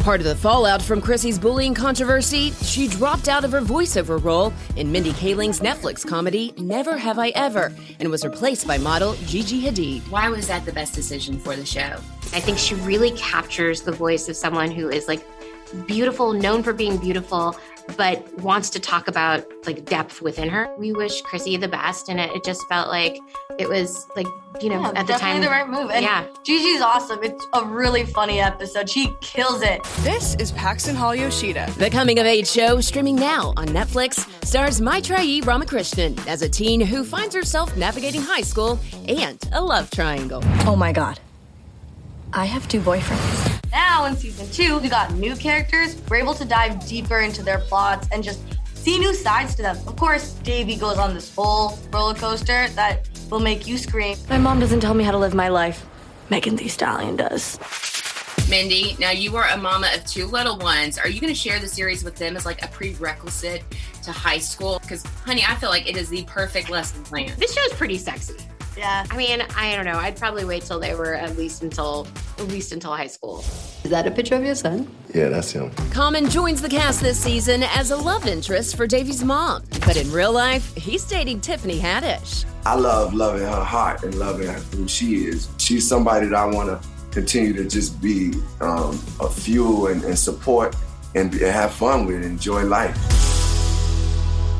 Part 0.00 0.20
of 0.20 0.26
the 0.26 0.34
fallout 0.34 0.80
from 0.80 1.02
Chrissy's 1.02 1.38
bullying 1.38 1.74
controversy, 1.74 2.52
she 2.52 2.88
dropped 2.88 3.28
out 3.28 3.44
of 3.44 3.52
her 3.52 3.60
voiceover 3.60 4.22
role 4.22 4.50
in 4.76 4.90
Mindy 4.90 5.12
Kaling's 5.12 5.60
Netflix 5.60 6.06
comedy 6.06 6.54
Never 6.56 6.96
Have 6.96 7.18
I 7.18 7.28
Ever 7.34 7.70
and 7.98 8.10
was 8.10 8.24
replaced 8.24 8.66
by 8.66 8.78
model 8.78 9.14
Gigi 9.26 9.62
Hadid. 9.62 10.00
Why 10.10 10.30
was 10.30 10.48
that 10.48 10.64
the 10.64 10.72
best 10.72 10.94
decision 10.94 11.38
for 11.38 11.54
the 11.54 11.66
show? 11.66 12.00
I 12.32 12.40
think 12.40 12.56
she 12.56 12.76
really 12.76 13.10
captures 13.10 13.82
the 13.82 13.92
voice 13.92 14.26
of 14.30 14.36
someone 14.36 14.70
who 14.70 14.88
is 14.88 15.06
like 15.06 15.22
beautiful, 15.86 16.32
known 16.32 16.62
for 16.62 16.72
being 16.72 16.96
beautiful, 16.96 17.54
but 17.96 18.38
wants 18.40 18.70
to 18.70 18.80
talk 18.80 19.08
about 19.08 19.44
like 19.66 19.84
depth 19.84 20.22
within 20.22 20.48
her. 20.48 20.68
We 20.78 20.92
wish 20.92 21.20
Chrissy 21.22 21.56
the 21.56 21.68
best, 21.68 22.08
and 22.08 22.20
it, 22.20 22.30
it 22.32 22.44
just 22.44 22.66
felt 22.68 22.88
like 22.88 23.18
it 23.58 23.68
was 23.68 24.06
like 24.16 24.26
you 24.60 24.68
know 24.68 24.80
Yeah, 24.80 24.92
at 24.94 25.06
the 25.06 25.14
time 25.14 25.40
the 25.40 25.48
right 25.48 25.68
move. 25.68 25.90
And 25.90 26.04
yeah, 26.04 26.26
Gigi's 26.44 26.80
awesome. 26.80 27.20
It's 27.22 27.46
a 27.54 27.64
really 27.64 28.04
funny 28.04 28.40
episode. 28.40 28.88
She 28.88 29.10
kills 29.20 29.62
it. 29.62 29.82
This 30.00 30.34
is 30.36 30.52
Paxton 30.52 30.94
Hall 30.94 31.14
Yoshida. 31.14 31.70
The 31.78 31.90
coming 31.90 32.18
of 32.18 32.26
age 32.26 32.48
show, 32.48 32.80
streaming 32.80 33.16
now 33.16 33.52
on 33.56 33.68
Netflix, 33.68 34.26
stars 34.44 34.80
Maitreyi 34.80 35.44
Ramakrishnan 35.44 36.18
as 36.26 36.42
a 36.42 36.48
teen 36.48 36.80
who 36.80 37.04
finds 37.04 37.34
herself 37.34 37.76
navigating 37.76 38.22
high 38.22 38.42
school 38.42 38.78
and 39.08 39.38
a 39.52 39.62
love 39.62 39.90
triangle. 39.90 40.42
Oh 40.66 40.76
my 40.76 40.92
god. 40.92 41.20
I 42.32 42.44
have 42.44 42.68
two 42.68 42.80
boyfriends. 42.80 43.59
Now 43.72 44.06
in 44.06 44.16
season 44.16 44.48
two, 44.50 44.78
we 44.78 44.88
got 44.88 45.12
new 45.14 45.36
characters. 45.36 45.96
We're 46.08 46.16
able 46.16 46.34
to 46.34 46.44
dive 46.44 46.86
deeper 46.86 47.20
into 47.20 47.42
their 47.42 47.58
plots 47.58 48.08
and 48.12 48.22
just 48.22 48.40
see 48.74 48.98
new 48.98 49.14
sides 49.14 49.54
to 49.56 49.62
them. 49.62 49.76
Of 49.86 49.96
course, 49.96 50.32
Devi 50.42 50.76
goes 50.76 50.98
on 50.98 51.14
this 51.14 51.34
whole 51.34 51.78
roller 51.92 52.14
coaster 52.14 52.68
that 52.70 53.08
will 53.30 53.40
make 53.40 53.66
you 53.66 53.78
scream. 53.78 54.16
My 54.28 54.38
mom 54.38 54.58
doesn't 54.58 54.80
tell 54.80 54.94
me 54.94 55.04
how 55.04 55.12
to 55.12 55.18
live 55.18 55.34
my 55.34 55.48
life. 55.48 55.86
Megan 56.30 56.56
Thee 56.56 56.68
Stallion 56.68 57.16
does. 57.16 57.58
Mindy, 58.48 58.96
now 58.98 59.10
you 59.10 59.36
are 59.36 59.46
a 59.48 59.56
mama 59.56 59.88
of 59.94 60.04
two 60.06 60.26
little 60.26 60.58
ones. 60.58 60.98
Are 60.98 61.08
you 61.08 61.20
going 61.20 61.32
to 61.32 61.38
share 61.38 61.60
the 61.60 61.68
series 61.68 62.02
with 62.02 62.16
them 62.16 62.36
as 62.36 62.44
like 62.44 62.64
a 62.64 62.68
prerequisite 62.68 63.62
to 64.02 64.10
high 64.10 64.38
school? 64.38 64.80
Because, 64.82 65.04
honey, 65.24 65.44
I 65.46 65.54
feel 65.54 65.68
like 65.70 65.88
it 65.88 65.96
is 65.96 66.08
the 66.08 66.24
perfect 66.24 66.68
lesson 66.68 67.04
plan. 67.04 67.32
this 67.38 67.54
show's 67.54 67.72
pretty 67.74 67.98
sexy. 67.98 68.34
Yeah. 68.80 69.04
I 69.10 69.16
mean, 69.16 69.42
I 69.54 69.76
don't 69.76 69.84
know. 69.84 69.98
I'd 69.98 70.16
probably 70.16 70.46
wait 70.46 70.62
till 70.62 70.80
they 70.80 70.94
were 70.94 71.12
at 71.12 71.36
least 71.36 71.62
until 71.62 72.08
at 72.38 72.48
least 72.48 72.72
until 72.72 72.92
high 72.92 73.08
school. 73.08 73.40
Is 73.84 73.90
that 73.90 74.06
a 74.06 74.10
picture 74.10 74.36
of 74.36 74.42
your 74.42 74.54
son? 74.54 74.88
Yeah, 75.14 75.28
that's 75.28 75.52
him. 75.52 75.70
Common 75.90 76.30
joins 76.30 76.62
the 76.62 76.68
cast 76.70 77.02
this 77.02 77.18
season 77.18 77.62
as 77.62 77.90
a 77.90 77.96
love 77.96 78.26
interest 78.26 78.76
for 78.76 78.86
Devi's 78.86 79.22
mom. 79.22 79.64
But 79.84 79.98
in 79.98 80.10
real 80.10 80.32
life, 80.32 80.74
he's 80.76 81.04
dating 81.04 81.42
Tiffany 81.42 81.78
Haddish. 81.78 82.46
I 82.64 82.74
love 82.74 83.12
loving 83.12 83.42
her 83.42 83.64
heart 83.64 84.02
and 84.02 84.14
loving 84.14 84.48
who 84.48 84.88
she 84.88 85.26
is. 85.26 85.50
She's 85.58 85.86
somebody 85.86 86.28
that 86.28 86.34
I 86.34 86.46
want 86.46 86.70
to 86.70 86.88
continue 87.10 87.52
to 87.52 87.68
just 87.68 88.00
be 88.00 88.32
um, 88.62 88.98
a 89.20 89.28
fuel 89.28 89.88
and, 89.88 90.02
and 90.04 90.18
support 90.18 90.74
and, 91.14 91.30
be, 91.30 91.44
and 91.44 91.52
have 91.52 91.74
fun 91.74 92.06
with, 92.06 92.24
enjoy 92.24 92.64
life. 92.64 92.96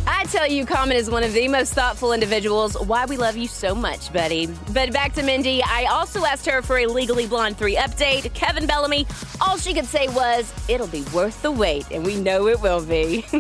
I 0.07 0.25
tell 0.25 0.47
you, 0.50 0.66
Common 0.66 0.97
is 0.97 1.11
one 1.11 1.23
of 1.23 1.33
the 1.33 1.49
most 1.49 1.73
thoughtful 1.75 2.12
individuals. 2.12 2.75
Why 2.78 3.04
we 3.07 3.16
love 3.16 3.37
you 3.37 3.47
so 3.47 3.75
much, 3.75 4.12
buddy. 4.12 4.47
But 4.73 4.92
back 4.92 5.12
to 5.14 5.23
Mindy, 5.23 5.62
I 5.62 5.85
also 5.90 6.25
asked 6.25 6.47
her 6.47 6.62
for 6.62 6.78
a 6.78 6.87
Legally 6.87 7.26
Blonde 7.26 7.57
3 7.57 7.76
update. 7.76 8.33
Kevin 8.35 8.66
Bellamy, 8.66 9.07
all 9.40 9.57
she 9.57 9.73
could 9.75 9.87
say 9.87 10.09
was, 10.09 10.52
it'll 10.69 10.87
be 10.88 11.02
worth 11.14 11.40
the 11.42 11.50
wait, 11.50 11.87
and 11.90 12.04
we 12.04 12.16
know 12.21 12.49
it 12.49 12.61
will 12.61 12.85
be. 12.85 13.25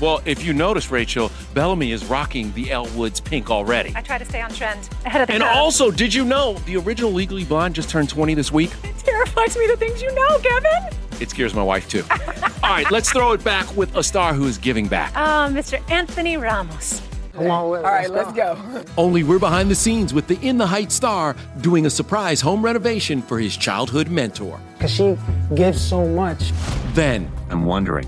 Well, 0.00 0.20
if 0.24 0.44
you 0.44 0.52
notice, 0.52 0.92
Rachel, 0.92 1.28
Bellamy 1.54 1.90
is 1.90 2.04
rocking 2.04 2.52
the 2.52 2.70
Elle 2.70 2.86
Woods 2.90 3.18
pink 3.18 3.50
already. 3.50 3.92
I 3.96 4.00
try 4.00 4.16
to 4.16 4.24
stay 4.24 4.40
on 4.40 4.48
trend 4.52 4.88
ahead 5.04 5.22
of 5.22 5.26
the 5.26 5.34
And 5.34 5.42
curve. 5.42 5.56
also, 5.56 5.90
did 5.90 6.14
you 6.14 6.24
know 6.24 6.52
the 6.66 6.76
original 6.76 7.10
Legally 7.10 7.42
Blonde 7.44 7.74
just 7.74 7.90
turned 7.90 8.08
20 8.08 8.34
this 8.34 8.52
week? 8.52 8.70
It 8.84 8.96
terrifies 8.98 9.56
me 9.56 9.66
the 9.66 9.76
things 9.76 10.00
you 10.00 10.14
know, 10.14 10.38
Kevin. 10.38 10.96
It 11.20 11.30
scares 11.30 11.52
my 11.52 11.64
wife 11.64 11.88
too. 11.88 12.04
All 12.68 12.74
right, 12.74 12.90
let's 12.90 13.10
throw 13.10 13.32
it 13.32 13.42
back 13.42 13.74
with 13.78 13.96
a 13.96 14.02
star 14.02 14.34
who 14.34 14.44
is 14.44 14.58
giving 14.58 14.88
back. 14.88 15.16
Um, 15.16 15.54
Mr. 15.54 15.80
Anthony 15.90 16.36
Ramos. 16.36 17.00
Come 17.32 17.50
on, 17.50 17.50
All 17.50 17.82
right, 17.82 18.10
let's 18.10 18.30
go. 18.34 18.58
Only 18.98 19.22
we're 19.22 19.38
behind 19.38 19.70
the 19.70 19.74
scenes 19.74 20.12
with 20.12 20.26
the 20.26 20.38
In 20.46 20.58
the 20.58 20.66
Heights 20.66 20.94
star 20.94 21.34
doing 21.62 21.86
a 21.86 21.90
surprise 21.90 22.42
home 22.42 22.62
renovation 22.62 23.22
for 23.22 23.38
his 23.38 23.56
childhood 23.56 24.10
mentor. 24.10 24.60
Because 24.76 24.90
she 24.90 25.16
gives 25.54 25.80
so 25.80 26.06
much. 26.08 26.52
Then, 26.92 27.32
I'm 27.48 27.64
wondering, 27.64 28.06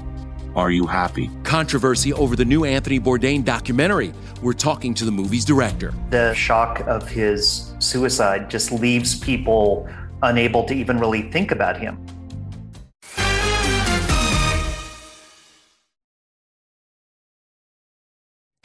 are 0.55 0.71
you 0.71 0.87
happy? 0.87 1.31
controversy 1.43 2.13
over 2.13 2.37
the 2.37 2.45
new 2.45 2.67
Anthony 2.67 3.01
Bourdain 3.01 3.43
documentary. 3.43 4.13
We're 4.43 4.53
talking 4.53 4.93
to 4.93 5.07
the 5.07 5.11
movie's 5.11 5.47
director. 5.47 5.95
The 6.11 6.35
shock 6.35 6.81
of 6.81 7.09
his 7.09 7.73
suicide 7.79 8.51
just 8.51 8.73
leaves 8.73 9.19
people 9.19 9.89
unable 10.23 10.65
to 10.65 10.75
even 10.75 10.99
really 10.99 11.31
think 11.31 11.51
about 11.51 11.79
him. 11.79 12.05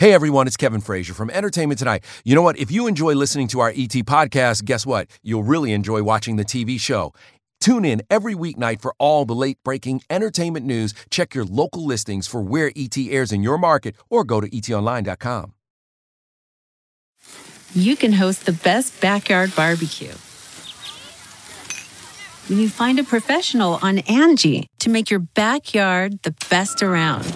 Hey 0.05 0.13
everyone, 0.13 0.45
it's 0.45 0.55
Kevin 0.55 0.81
Frazier 0.81 1.15
from 1.15 1.31
Entertainment 1.31 1.79
Tonight. 1.79 2.03
You 2.23 2.35
know 2.35 2.43
what? 2.43 2.59
If 2.59 2.69
you 2.69 2.85
enjoy 2.85 3.15
listening 3.15 3.47
to 3.47 3.59
our 3.61 3.69
ET 3.69 3.89
podcast, 4.05 4.63
guess 4.63 4.85
what? 4.85 5.07
You'll 5.23 5.41
really 5.41 5.73
enjoy 5.73 6.03
watching 6.03 6.35
the 6.35 6.45
TV 6.45 6.79
show. 6.79 7.11
Tune 7.59 7.83
in 7.83 8.03
every 8.07 8.35
weeknight 8.35 8.81
for 8.81 8.93
all 8.99 9.25
the 9.25 9.33
late 9.33 9.57
breaking 9.63 10.03
entertainment 10.07 10.63
news. 10.63 10.93
Check 11.09 11.33
your 11.33 11.43
local 11.43 11.83
listings 11.83 12.27
for 12.27 12.39
where 12.39 12.71
ET 12.75 12.95
airs 12.95 13.31
in 13.31 13.41
your 13.41 13.57
market 13.57 13.95
or 14.07 14.23
go 14.23 14.39
to 14.39 14.47
etonline.com. 14.47 15.55
you 17.73 17.95
can 17.95 18.13
host 18.13 18.45
the 18.45 18.53
best 18.53 19.01
backyard 19.01 19.55
barbecue. 19.55 20.13
When 22.47 22.59
you 22.59 22.69
find 22.69 22.99
a 22.99 23.03
professional 23.03 23.79
on 23.81 23.97
Angie 24.07 24.67
to 24.81 24.91
make 24.91 25.09
your 25.09 25.21
backyard 25.21 26.21
the 26.21 26.35
best 26.47 26.83
around. 26.83 27.35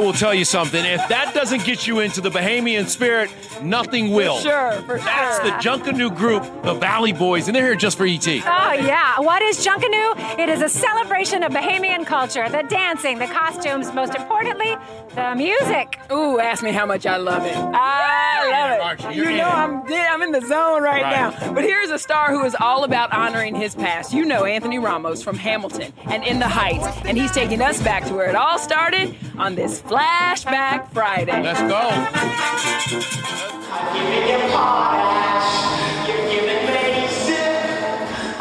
Will 0.00 0.12
tell 0.12 0.34
you 0.34 0.44
something. 0.44 0.84
If 0.84 1.08
that 1.08 1.34
doesn't 1.34 1.64
get 1.64 1.86
you 1.86 2.00
into 2.00 2.20
the 2.20 2.30
Bahamian 2.30 2.86
spirit, 2.88 3.30
nothing 3.62 4.10
will. 4.12 4.38
sure, 4.38 4.72
for 4.86 4.98
That's 4.98 5.36
sure. 5.36 5.44
the 5.46 5.50
Junkanoo 5.84 6.16
group, 6.16 6.42
the 6.62 6.74
Valley 6.74 7.12
Boys, 7.12 7.46
and 7.48 7.54
they're 7.54 7.64
here 7.66 7.74
just 7.76 7.96
for 7.96 8.06
ET. 8.06 8.26
Oh, 8.26 8.72
yeah. 8.72 9.20
What 9.20 9.42
is 9.42 9.64
Junkanoo? 9.64 10.38
It 10.38 10.48
is 10.48 10.62
a 10.62 10.68
celebration 10.68 11.42
of 11.42 11.52
Bahamian 11.52 12.06
culture 12.06 12.48
the 12.48 12.62
dancing, 12.62 13.18
the 13.18 13.26
costumes, 13.26 13.92
most 13.92 14.14
importantly, 14.14 14.76
The 15.14 15.34
music. 15.34 15.98
Ooh, 16.12 16.38
ask 16.38 16.62
me 16.62 16.70
how 16.72 16.86
much 16.86 17.04
I 17.04 17.16
love 17.16 17.44
it. 17.44 17.56
I 17.56 18.78
love 18.78 19.10
it. 19.10 19.16
You 19.16 19.24
know 19.36 19.48
I'm 19.48 19.82
I'm 19.92 20.22
in 20.22 20.32
the 20.32 20.40
zone 20.40 20.82
right, 20.82 21.02
Right. 21.02 21.12
now. 21.40 21.52
But 21.52 21.64
here's 21.64 21.90
a 21.90 21.98
star 21.98 22.30
who 22.30 22.44
is 22.44 22.54
all 22.60 22.84
about 22.84 23.12
honoring 23.12 23.54
his 23.54 23.74
past. 23.74 24.12
You 24.12 24.24
know 24.24 24.44
Anthony 24.44 24.78
Ramos 24.78 25.22
from 25.22 25.36
Hamilton 25.36 25.92
and 26.04 26.22
In 26.24 26.38
the 26.38 26.48
Heights, 26.48 26.86
and 27.04 27.18
he's 27.18 27.32
taking 27.32 27.60
us 27.60 27.82
back 27.82 28.04
to 28.06 28.14
where 28.14 28.28
it 28.28 28.34
all 28.36 28.58
started 28.58 29.14
on 29.38 29.54
this 29.56 29.80
Flashback 29.90 30.88
Friday. 30.92 31.42
Let's 31.42 31.58
go. 31.62 31.90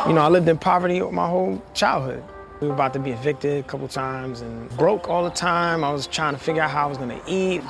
You 0.07 0.13
know, 0.13 0.21
I 0.21 0.29
lived 0.29 0.47
in 0.47 0.59
poverty 0.59 0.99
my 0.99 1.27
whole 1.27 1.59
childhood. 1.73 2.23
We 2.61 2.67
were 2.67 2.75
about 2.75 2.93
to 2.93 2.99
be 2.99 3.09
evicted 3.09 3.65
a 3.65 3.67
couple 3.67 3.87
times 3.87 4.41
and 4.41 4.69
broke 4.77 5.09
all 5.09 5.23
the 5.23 5.31
time. 5.31 5.83
I 5.83 5.91
was 5.91 6.05
trying 6.05 6.35
to 6.35 6.39
figure 6.39 6.61
out 6.61 6.69
how 6.69 6.85
I 6.85 6.87
was 6.87 6.99
gonna 6.99 7.19
eat. 7.27 7.63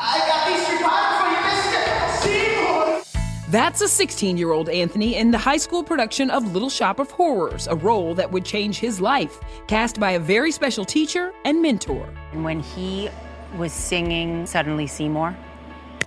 That's 3.50 3.80
a 3.80 3.88
16 3.88 4.36
year 4.36 4.52
old 4.52 4.68
Anthony 4.68 5.16
in 5.16 5.32
the 5.32 5.38
high 5.38 5.58
school 5.58 5.86
production 5.86 6.30
of 6.30 6.52
Little 6.52 6.70
Shop 6.70 7.00
of 7.00 7.10
Horrors, 7.12 7.68
a 7.68 7.78
role 7.78 8.14
that 8.16 8.30
would 8.30 8.44
change 8.44 8.78
his 8.78 9.00
life, 9.00 9.40
cast 9.68 10.02
by 10.02 10.12
a 10.12 10.20
very 10.20 10.52
special 10.52 10.84
teacher 10.84 11.34
and 11.46 11.62
mentor. 11.62 12.10
And 12.34 12.44
when 12.44 12.60
he 12.60 13.10
was 13.58 13.74
singing 13.74 14.46
Suddenly 14.46 14.88
Seymour, 14.88 15.36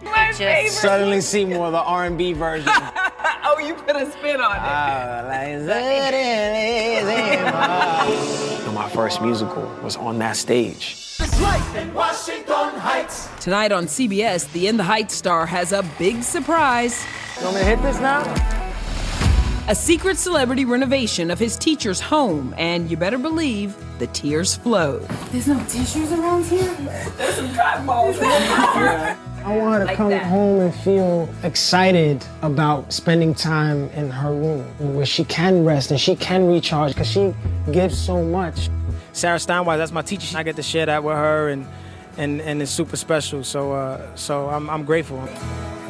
My 0.03 0.29
it 0.31 0.37
just- 0.37 0.81
Suddenly 0.81 1.21
Seymour, 1.21 1.71
the 1.71 1.83
R&B 1.83 2.33
version. 2.35 2.69
oh, 2.73 3.59
you 3.65 3.75
put 3.75 3.97
a 3.97 4.11
spin 4.11 4.41
on 4.41 4.57
it. 4.57 4.61
Ah, 4.63 5.25
like 5.27 5.59
suddenly 5.67 7.03
Seymour. 8.57 8.73
My 8.73 8.89
first 8.89 9.21
musical 9.21 9.65
was 9.83 9.97
on 9.97 10.19
that 10.19 10.37
stage. 10.37 10.99
Tonight 13.41 13.73
on 13.73 13.87
CBS, 13.87 14.51
the 14.53 14.67
In 14.69 14.77
the 14.77 14.85
Heights 14.85 15.15
star 15.15 15.47
has 15.47 15.73
a 15.73 15.83
big 15.99 16.23
surprise. 16.23 17.05
You 17.39 17.45
want 17.45 17.57
me 17.57 17.63
to 17.63 17.67
hit 17.67 17.83
this 17.83 17.99
now? 18.01 18.62
A 19.69 19.75
secret 19.75 20.19
celebrity 20.19 20.65
renovation 20.65 21.31
of 21.31 21.39
his 21.39 21.57
teacher's 21.57 22.01
home, 22.01 22.53
and 22.59 22.91
you 22.91 22.97
better 22.97 23.17
believe 23.17 23.77
the 24.01 24.09
tears 24.09 24.57
flowed. 24.57 25.03
There's 25.31 25.47
no 25.47 25.59
tissues 25.69 26.11
around 26.13 26.45
here? 26.47 26.75
There's 27.17 27.37
some 27.37 27.55
cotton 27.55 27.87
balls. 27.87 28.17
I 28.21 29.17
want 29.57 29.75
her 29.75 29.79
to 29.81 29.85
Like 29.87 29.97
come 29.97 30.11
that. 30.11 30.27
home 30.27 30.61
and 30.61 30.75
feel 30.75 31.29
excited 31.45 32.25
about 32.43 32.93
spending 32.93 33.35
time 33.35 33.89
in 33.91 34.11
her 34.11 34.33
room 34.33 34.63
where 34.95 35.07
she 35.07 35.25
can 35.25 35.65
rest 35.65 35.91
and 35.93 36.01
she 36.01 36.17
can 36.17 36.47
recharge 36.47 36.93
because 36.95 37.11
she 37.11 37.33
gives 37.71 37.97
so 37.99 38.23
much. 38.23 38.69
Sarah 39.13 39.39
Steinweiss, 39.39 39.79
that's 39.79 39.93
my 39.93 40.03
teacher. 40.03 40.37
I 40.39 40.43
get 40.43 40.57
to 40.57 40.63
share 40.63 40.87
that 40.87 41.03
with 41.05 41.17
her 41.17 41.49
and 41.49 41.67
and, 42.19 42.41
and 42.43 42.61
it's 42.63 42.71
super 42.71 42.97
special. 42.97 43.43
So 43.43 43.73
uh, 43.73 44.15
so 44.17 44.49
I'm, 44.49 44.69
I'm 44.71 44.85
grateful. 44.85 45.19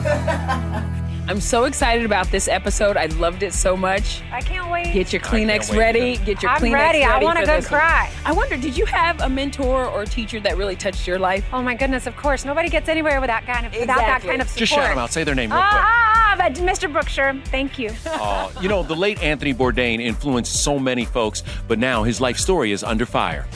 I'm 1.32 1.40
so 1.40 1.64
excited 1.64 2.04
about 2.04 2.30
this 2.30 2.46
episode. 2.46 2.98
I 2.98 3.06
loved 3.06 3.42
it 3.42 3.54
so 3.54 3.74
much. 3.74 4.20
I 4.32 4.42
can't 4.42 4.70
wait. 4.70 4.92
Get 4.92 5.14
your 5.14 5.22
Kleenex 5.22 5.74
ready. 5.74 6.18
Get 6.18 6.42
your 6.42 6.50
I'm 6.50 6.60
Kleenex 6.60 6.74
ready. 6.74 7.04
I 7.04 7.18
want 7.20 7.38
to 7.38 7.46
go 7.46 7.52
good 7.52 7.62
this 7.62 7.70
one. 7.70 7.80
cry. 7.80 8.12
I 8.26 8.32
wonder, 8.32 8.58
did 8.58 8.76
you 8.76 8.84
have 8.84 9.18
a 9.22 9.30
mentor 9.30 9.86
or 9.86 10.04
teacher 10.04 10.40
that 10.40 10.58
really 10.58 10.76
touched 10.76 11.06
your 11.06 11.18
life? 11.18 11.46
Oh 11.50 11.62
my 11.62 11.74
goodness, 11.74 12.06
of 12.06 12.18
course. 12.18 12.44
Nobody 12.44 12.68
gets 12.68 12.86
anywhere 12.90 13.18
without 13.18 13.46
kind 13.46 13.64
of 13.64 13.72
without 13.72 13.96
that 13.96 14.20
kind 14.20 14.42
of 14.42 14.48
support. 14.48 14.58
Just 14.58 14.72
shout 14.74 14.90
them 14.90 14.98
out. 14.98 15.10
Say 15.10 15.24
their 15.24 15.34
name 15.34 15.50
real 15.50 15.58
quick. 15.58 15.72
Ah, 15.72 16.32
ah, 16.32 16.34
but 16.36 16.52
Mr. 16.56 16.92
Brookshire, 16.92 17.40
thank 17.46 17.78
you. 17.78 17.90
Uh, 18.12 18.50
you 18.60 18.68
know, 18.68 18.82
the 18.82 18.94
late 18.94 19.20
Anthony 19.22 19.54
Bourdain 19.54 19.98
influenced 19.98 20.62
so 20.62 20.78
many 20.78 21.06
folks, 21.06 21.42
but 21.66 21.78
now 21.78 22.02
his 22.02 22.20
life 22.20 22.36
story 22.36 22.72
is 22.72 22.84
under 22.84 23.06
fire. 23.06 23.46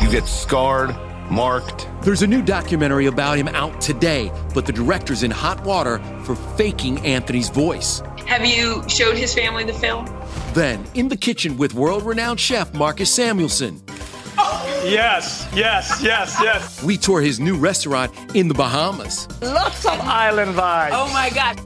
You 0.00 0.10
get 0.10 0.26
scarred, 0.26 0.96
marked. 1.30 1.88
There's 2.02 2.22
a 2.22 2.26
new 2.26 2.42
documentary 2.42 3.06
about 3.06 3.38
him 3.38 3.48
out 3.48 3.80
today, 3.80 4.32
but 4.54 4.66
the 4.66 4.72
director's 4.72 5.22
in 5.22 5.30
hot 5.30 5.62
water 5.64 5.98
for 6.24 6.34
faking 6.34 7.04
Anthony's 7.06 7.48
voice. 7.48 8.00
Have 8.26 8.44
you 8.44 8.82
showed 8.88 9.16
his 9.16 9.34
family 9.34 9.64
the 9.64 9.72
film? 9.72 10.06
Then, 10.52 10.84
in 10.94 11.08
the 11.08 11.16
kitchen 11.16 11.56
with 11.56 11.74
world 11.74 12.04
renowned 12.04 12.40
chef 12.40 12.72
Marcus 12.74 13.10
Samuelsson, 13.16 13.80
Yes, 14.84 15.46
yes, 15.54 16.00
yes, 16.02 16.36
yes. 16.40 16.82
we 16.82 16.96
tour 16.96 17.20
his 17.20 17.38
new 17.38 17.56
restaurant 17.56 18.12
in 18.34 18.48
the 18.48 18.54
Bahamas. 18.54 19.28
Lots 19.42 19.84
of 19.84 20.00
island 20.00 20.54
vibes. 20.56 20.90
Oh 20.92 21.12
my 21.12 21.28
God. 21.34 21.60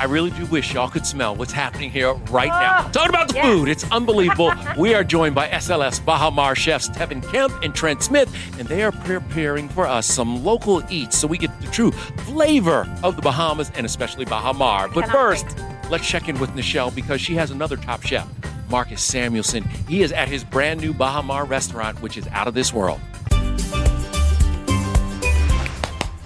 I 0.00 0.04
really 0.04 0.30
do 0.30 0.46
wish 0.46 0.72
y'all 0.72 0.88
could 0.88 1.04
smell 1.04 1.36
what's 1.36 1.52
happening 1.52 1.90
here 1.90 2.14
right 2.30 2.48
now. 2.48 2.76
Ah, 2.78 2.90
Talking 2.90 3.10
about 3.10 3.28
the 3.28 3.34
food, 3.34 3.68
it's 3.68 3.84
unbelievable. 3.92 4.50
we 4.78 4.94
are 4.94 5.04
joined 5.04 5.34
by 5.34 5.48
SLS 5.48 6.02
Baha 6.02 6.30
Mar 6.30 6.54
chefs 6.54 6.88
Tevin 6.88 7.22
Kemp 7.30 7.52
and 7.62 7.74
Trent 7.74 8.02
Smith, 8.02 8.34
and 8.58 8.66
they 8.66 8.82
are 8.82 8.92
preparing 8.92 9.68
for 9.68 9.86
us 9.86 10.06
some 10.06 10.42
local 10.42 10.82
eats 10.90 11.18
so 11.18 11.28
we 11.28 11.36
get 11.36 11.50
the 11.60 11.66
true 11.66 11.90
flavor 12.24 12.90
of 13.02 13.14
the 13.16 13.20
Bahamas 13.20 13.70
and 13.74 13.84
especially 13.84 14.24
Baha 14.24 14.54
Mar. 14.54 14.88
But 14.88 15.06
first, 15.10 15.46
let's 15.90 16.08
check 16.08 16.30
in 16.30 16.40
with 16.40 16.48
Nischelle 16.52 16.94
because 16.94 17.20
she 17.20 17.34
has 17.34 17.50
another 17.50 17.76
top 17.76 18.02
chef, 18.02 18.26
Marcus 18.70 19.06
Samuelsson. 19.06 19.66
He 19.86 20.00
is 20.00 20.12
at 20.12 20.28
his 20.28 20.44
brand 20.44 20.80
new 20.80 20.94
Baha 20.94 21.22
Mar 21.22 21.44
restaurant, 21.44 22.00
which 22.00 22.16
is 22.16 22.26
out 22.28 22.48
of 22.48 22.54
this 22.54 22.72
world. 22.72 23.00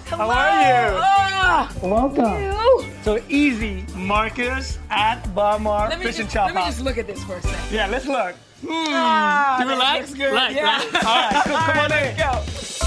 How 0.05 0.29
are 0.29 0.49
you? 0.61 0.99
Ah! 1.01 1.71
Welcome. 1.81 2.93
So 3.03 3.19
easy, 3.29 3.85
Marcus 3.95 4.79
at 4.89 5.21
Baha 5.35 5.59
Mar 5.59 5.89
Let 5.89 5.99
me, 5.99 6.05
Fish 6.05 6.19
and 6.19 6.25
just, 6.25 6.33
Chop 6.35 6.47
let 6.47 6.55
me 6.55 6.61
just 6.65 6.81
look 6.81 6.97
at 6.97 7.07
this 7.07 7.23
for 7.23 7.35
a 7.37 7.41
second. 7.41 7.73
Yeah, 7.75 7.87
let's 7.87 8.05
look. 8.07 8.35
Hmm. 8.61 8.69
Ah, 8.71 9.55
Do 9.59 9.63
you 9.63 9.69
that 9.69 9.73
relax? 9.75 10.07
looks 10.09 10.19
good. 10.19 10.29
Relax, 10.31 10.55
Yeah. 10.55 10.77
relax. 10.85 11.05
All 11.05 11.15
right, 11.15 11.43
cool. 11.45 11.57
Come 11.57 11.77
All 11.77 11.83
on 11.85 11.91
in. 11.97 12.17
let's 12.17 12.79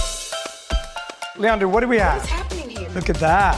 go. 1.34 1.40
Leandro, 1.42 1.68
what 1.68 1.80
do 1.80 1.88
we 1.88 1.98
have? 1.98 2.18
What's 2.20 2.28
happening 2.30 2.70
here? 2.70 2.88
Look 2.90 3.10
at 3.10 3.16
that. 3.16 3.56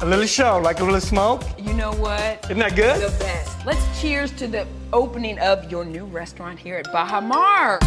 A 0.00 0.06
little 0.06 0.26
show, 0.26 0.58
like 0.58 0.80
a 0.80 0.84
little 0.84 1.00
smoke. 1.00 1.42
You 1.58 1.72
know 1.74 1.92
what? 1.94 2.44
Isn't 2.44 2.58
that 2.58 2.76
good? 2.76 3.00
The 3.00 3.18
best. 3.18 3.66
Let's 3.66 4.00
cheers 4.00 4.30
to 4.32 4.46
the 4.46 4.66
opening 4.92 5.38
of 5.38 5.70
your 5.70 5.84
new 5.84 6.04
restaurant 6.06 6.58
here 6.58 6.76
at 6.76 6.90
Baha 6.92 7.20
Mar. 7.20 7.78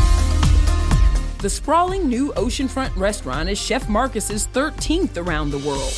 The 1.39 1.49
sprawling 1.49 2.09
new 2.09 2.33
oceanfront 2.33 2.93
restaurant 2.97 3.47
is 3.47 3.57
Chef 3.57 3.87
Marcus's 3.87 4.45
13th 4.47 5.15
around 5.15 5.51
the 5.51 5.57
world. 5.59 5.93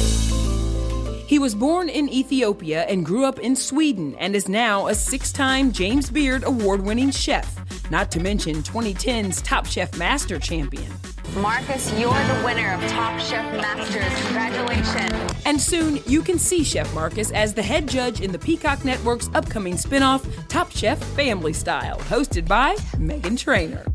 He 1.27 1.39
was 1.39 1.55
born 1.55 1.89
in 1.89 2.07
Ethiopia 2.09 2.83
and 2.83 3.03
grew 3.03 3.25
up 3.25 3.39
in 3.39 3.55
Sweden 3.55 4.13
and 4.19 4.35
is 4.35 4.47
now 4.47 4.85
a 4.85 4.93
six 4.93 5.31
time 5.31 5.71
James 5.71 6.11
Beard 6.11 6.43
award 6.43 6.81
winning 6.81 7.09
chef, 7.09 7.59
not 7.89 8.11
to 8.11 8.19
mention 8.19 8.57
2010's 8.57 9.41
Top 9.41 9.65
Chef 9.65 9.97
Master 9.97 10.37
champion. 10.37 10.91
Marcus, 11.37 11.91
you're 11.99 12.13
the 12.13 12.41
winner 12.45 12.73
of 12.73 12.87
Top 12.91 13.19
Chef 13.19 13.43
Masters. 13.55 14.25
Congratulations. 14.25 15.33
And 15.47 15.59
soon 15.59 16.01
you 16.05 16.21
can 16.21 16.37
see 16.37 16.63
Chef 16.63 16.93
Marcus 16.93 17.31
as 17.31 17.55
the 17.55 17.63
head 17.63 17.89
judge 17.89 18.21
in 18.21 18.31
the 18.31 18.37
Peacock 18.37 18.85
Network's 18.85 19.31
upcoming 19.33 19.75
spin-off 19.75 20.23
Top 20.49 20.69
Chef 20.69 21.03
Family 21.15 21.53
Style, 21.53 21.97
hosted 22.01 22.47
by 22.47 22.75
Meghan 22.99 23.35
Trainor. 23.35 23.87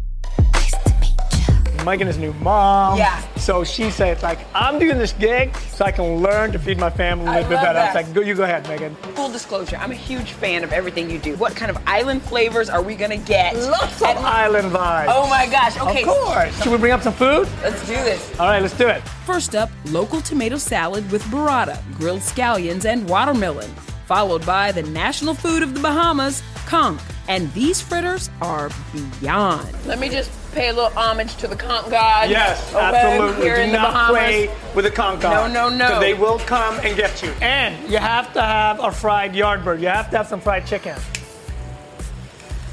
Mike 1.86 2.00
and 2.00 2.08
his 2.08 2.18
new 2.18 2.32
mom. 2.34 2.98
Yeah. 2.98 3.20
So 3.36 3.62
she 3.62 3.92
said, 3.92 4.20
like, 4.20 4.40
I'm 4.56 4.80
doing 4.80 4.98
this 4.98 5.12
gig 5.12 5.56
so 5.56 5.84
I 5.84 5.92
can 5.92 6.16
learn 6.16 6.50
to 6.50 6.58
feed 6.58 6.78
my 6.78 6.90
family 6.90 7.28
a 7.28 7.30
little 7.30 7.48
bit 7.48 7.54
love 7.54 7.64
better. 7.64 7.78
I 7.78 7.86
was 7.86 7.94
like, 7.94 8.12
go, 8.12 8.22
you 8.22 8.34
go 8.34 8.42
ahead, 8.42 8.64
Meghan. 8.64 8.96
Full 9.14 9.30
disclosure, 9.30 9.76
I'm 9.76 9.92
a 9.92 9.94
huge 9.94 10.32
fan 10.32 10.64
of 10.64 10.72
everything 10.72 11.08
you 11.08 11.20
do. 11.20 11.36
What 11.36 11.54
kind 11.54 11.70
of 11.70 11.78
island 11.86 12.22
flavors 12.22 12.68
are 12.68 12.82
we 12.82 12.96
gonna 12.96 13.16
get? 13.16 13.54
Lots 13.54 14.02
of 14.02 14.16
island 14.16 14.72
vibes. 14.72 15.06
Oh 15.10 15.30
my 15.30 15.46
gosh, 15.46 15.78
okay. 15.80 16.02
Of 16.02 16.08
course. 16.08 16.60
Should 16.60 16.72
we 16.72 16.78
bring 16.78 16.90
up 16.90 17.02
some 17.02 17.14
food? 17.14 17.48
Let's 17.62 17.80
do 17.86 17.94
this. 17.94 18.36
All 18.40 18.48
right, 18.48 18.60
let's 18.60 18.76
do 18.76 18.88
it. 18.88 19.00
First 19.24 19.54
up, 19.54 19.70
local 19.84 20.20
tomato 20.20 20.56
salad 20.56 21.08
with 21.12 21.22
burrata, 21.26 21.80
grilled 21.96 22.22
scallions, 22.22 22.84
and 22.84 23.08
watermelon, 23.08 23.70
followed 24.06 24.44
by 24.44 24.72
the 24.72 24.82
national 24.82 25.34
food 25.34 25.62
of 25.62 25.72
the 25.72 25.78
Bahamas, 25.78 26.42
conch. 26.66 27.00
And 27.28 27.52
these 27.54 27.80
fritters 27.80 28.28
are 28.40 28.70
beyond. 28.92 29.68
Let 29.86 30.00
me 30.00 30.08
just 30.08 30.32
pay 30.56 30.68
a 30.68 30.72
little 30.72 30.90
homage 30.98 31.36
to 31.36 31.46
the 31.46 31.54
conch 31.54 31.88
god. 31.90 32.30
Yes, 32.30 32.74
Okay, 32.74 32.80
absolutely. 32.84 33.44
Here 33.44 33.66
Do 33.66 33.72
not 33.72 33.92
Bahamas. 33.92 34.10
play 34.18 34.50
with 34.74 34.84
the 34.86 34.90
conch 34.90 35.20
guard. 35.20 35.52
No, 35.52 35.68
no, 35.68 35.76
no. 35.76 35.88
'cause 35.88 36.00
They 36.00 36.14
will 36.14 36.38
come 36.40 36.78
and 36.80 36.96
get 36.96 37.22
you. 37.22 37.32
And 37.42 37.88
you 37.90 37.98
have 37.98 38.32
to 38.32 38.40
have 38.42 38.80
a 38.82 38.90
fried 38.90 39.34
yardbird. 39.34 39.80
You 39.80 39.88
have 39.88 40.10
to 40.10 40.16
have 40.16 40.26
some 40.26 40.40
fried 40.40 40.66
chicken. 40.66 40.96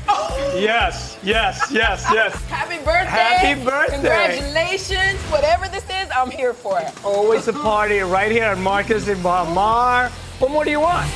Oh! 0.07 0.55
Yes, 0.59 1.17
yes, 1.23 1.69
yes, 1.71 2.05
yes. 2.13 2.33
Happy 2.45 2.77
birthday! 2.77 3.05
Happy 3.07 3.63
birthday. 3.63 3.95
Congratulations! 3.95 5.19
Whatever 5.31 5.67
this 5.67 5.83
is, 5.85 6.09
I'm 6.15 6.29
here 6.31 6.53
for 6.53 6.79
it. 6.79 6.91
Always 7.05 7.47
a 7.47 7.53
party 7.53 7.99
right 7.99 8.31
here 8.31 8.45
at 8.45 8.57
Marcus 8.57 9.07
in 9.07 9.21
Baha 9.21 9.51
Mar. 9.53 10.09
What 10.39 10.51
more 10.51 10.65
do 10.65 10.71
you 10.71 10.81
want? 10.81 11.09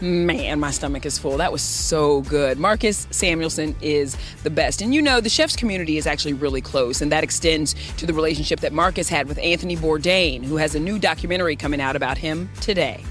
Man, 0.00 0.60
my 0.60 0.70
stomach 0.70 1.04
is 1.04 1.18
full. 1.18 1.38
That 1.38 1.50
was 1.50 1.60
so 1.60 2.20
good. 2.22 2.58
Marcus 2.58 3.06
Samuelsson 3.10 3.74
is 3.80 4.16
the 4.44 4.50
best. 4.50 4.80
And 4.80 4.94
you 4.94 5.02
know, 5.02 5.20
the 5.20 5.28
chef's 5.28 5.56
community 5.56 5.96
is 5.96 6.06
actually 6.06 6.34
really 6.34 6.60
close, 6.60 7.02
and 7.02 7.10
that 7.10 7.24
extends 7.24 7.74
to 7.96 8.06
the 8.06 8.14
relationship 8.14 8.60
that 8.60 8.72
Marcus 8.72 9.08
had 9.08 9.26
with 9.26 9.38
Anthony 9.38 9.76
Bourdain, 9.76 10.44
who 10.44 10.56
has 10.56 10.76
a 10.76 10.80
new 10.80 11.00
documentary 11.00 11.56
coming 11.56 11.80
out 11.80 11.96
about 11.96 12.16
him 12.16 12.48
today. 12.60 13.02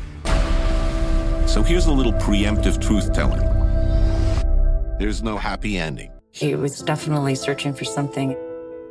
So 1.46 1.62
here's 1.62 1.88
a 1.88 1.92
little 1.92 2.14
preemptive 2.14 2.82
truth 2.82 3.12
telling 3.14 3.40
there's 4.98 5.22
no 5.22 5.38
happy 5.38 5.78
ending. 5.78 6.12
He 6.32 6.56
was 6.56 6.82
definitely 6.82 7.36
searching 7.36 7.74
for 7.74 7.84
something. 7.84 8.36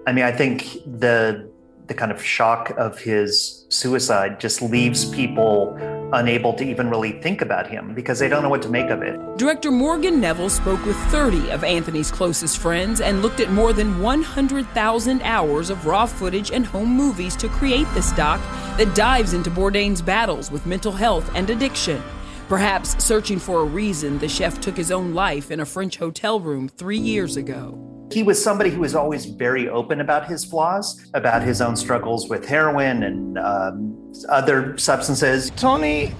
I 0.06 0.12
mean, 0.12 0.24
I 0.24 0.32
think 0.32 0.78
the 0.84 1.50
the 1.86 1.94
kind 1.94 2.10
of 2.10 2.22
shock 2.22 2.70
of 2.76 2.98
his 2.98 3.64
suicide 3.68 4.40
just 4.40 4.60
leaves 4.60 5.04
people 5.04 5.76
unable 6.12 6.52
to 6.54 6.64
even 6.64 6.88
really 6.88 7.12
think 7.20 7.42
about 7.42 7.66
him 7.66 7.94
because 7.94 8.18
they 8.18 8.28
don't 8.28 8.42
know 8.42 8.48
what 8.48 8.62
to 8.62 8.68
make 8.68 8.90
of 8.90 9.02
it. 9.02 9.18
Director 9.36 9.70
Morgan 9.70 10.20
Neville 10.20 10.50
spoke 10.50 10.84
with 10.84 10.96
30 11.10 11.50
of 11.50 11.64
Anthony's 11.64 12.10
closest 12.10 12.58
friends 12.58 13.00
and 13.00 13.22
looked 13.22 13.40
at 13.40 13.50
more 13.50 13.72
than 13.72 14.00
100,000 14.00 15.22
hours 15.22 15.70
of 15.70 15.86
raw 15.86 16.06
footage 16.06 16.50
and 16.50 16.64
home 16.66 16.88
movies 16.88 17.36
to 17.36 17.48
create 17.48 17.86
this 17.94 18.12
doc 18.12 18.40
that 18.78 18.94
dives 18.94 19.32
into 19.32 19.50
Bourdain's 19.50 20.02
battles 20.02 20.50
with 20.50 20.66
mental 20.66 20.92
health 20.92 21.30
and 21.34 21.50
addiction. 21.50 22.02
Perhaps 22.48 23.02
searching 23.02 23.40
for 23.40 23.62
a 23.62 23.64
reason, 23.64 24.18
the 24.18 24.28
chef 24.28 24.60
took 24.60 24.76
his 24.76 24.92
own 24.92 25.14
life 25.14 25.50
in 25.50 25.60
a 25.60 25.66
French 25.66 25.96
hotel 25.96 26.38
room 26.38 26.68
three 26.68 26.98
years 26.98 27.36
ago. 27.36 27.82
He 28.12 28.22
was 28.22 28.40
somebody 28.40 28.70
who 28.70 28.80
was 28.80 28.94
always 28.94 29.24
very 29.24 29.68
open 29.68 30.00
about 30.00 30.28
his 30.28 30.44
flaws, 30.44 31.04
about 31.12 31.42
his 31.42 31.60
own 31.60 31.74
struggles 31.74 32.28
with 32.28 32.46
heroin 32.46 33.02
and 33.02 33.36
um, 33.36 33.95
other 34.28 34.76
substances. 34.78 35.50
Tony 35.56 36.14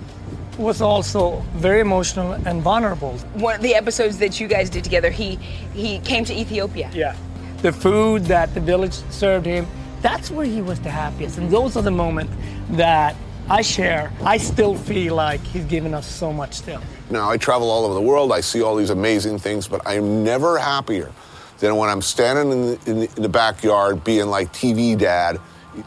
was 0.58 0.80
also 0.80 1.40
very 1.56 1.80
emotional 1.80 2.32
and 2.32 2.62
vulnerable. 2.62 3.12
One 3.34 3.56
of 3.56 3.62
the 3.62 3.74
episodes 3.74 4.18
that 4.18 4.40
you 4.40 4.48
guys 4.48 4.70
did 4.70 4.84
together, 4.84 5.10
he 5.10 5.36
he 5.74 5.98
came 6.00 6.24
to 6.24 6.34
Ethiopia. 6.34 6.90
Yeah. 6.92 7.14
The 7.62 7.72
food 7.72 8.24
that 8.26 8.54
the 8.54 8.60
village 8.60 8.94
served 9.10 9.46
him, 9.46 9.66
that's 10.02 10.30
where 10.30 10.46
he 10.46 10.62
was 10.62 10.80
the 10.80 10.90
happiest. 10.90 11.38
And 11.38 11.50
those 11.50 11.76
are 11.76 11.82
the 11.82 11.90
moments 11.90 12.32
that 12.70 13.16
I 13.48 13.62
share. 13.62 14.12
I 14.22 14.38
still 14.38 14.74
feel 14.74 15.14
like 15.14 15.40
he's 15.40 15.64
given 15.64 15.94
us 15.94 16.06
so 16.06 16.32
much 16.32 16.54
still. 16.54 16.82
Now, 17.10 17.30
I 17.30 17.36
travel 17.36 17.70
all 17.70 17.84
over 17.84 17.94
the 17.94 18.00
world. 18.00 18.32
I 18.32 18.40
see 18.40 18.62
all 18.62 18.76
these 18.76 18.90
amazing 18.90 19.38
things, 19.38 19.68
but 19.68 19.80
I'm 19.86 20.24
never 20.24 20.58
happier 20.58 21.12
than 21.58 21.76
when 21.76 21.88
I'm 21.88 22.02
standing 22.02 22.52
in 22.52 22.60
the, 22.66 22.90
in 22.90 22.98
the, 23.00 23.10
in 23.16 23.22
the 23.22 23.28
backyard 23.28 24.04
being 24.04 24.26
like 24.26 24.52
TV 24.52 24.98
dad 24.98 25.40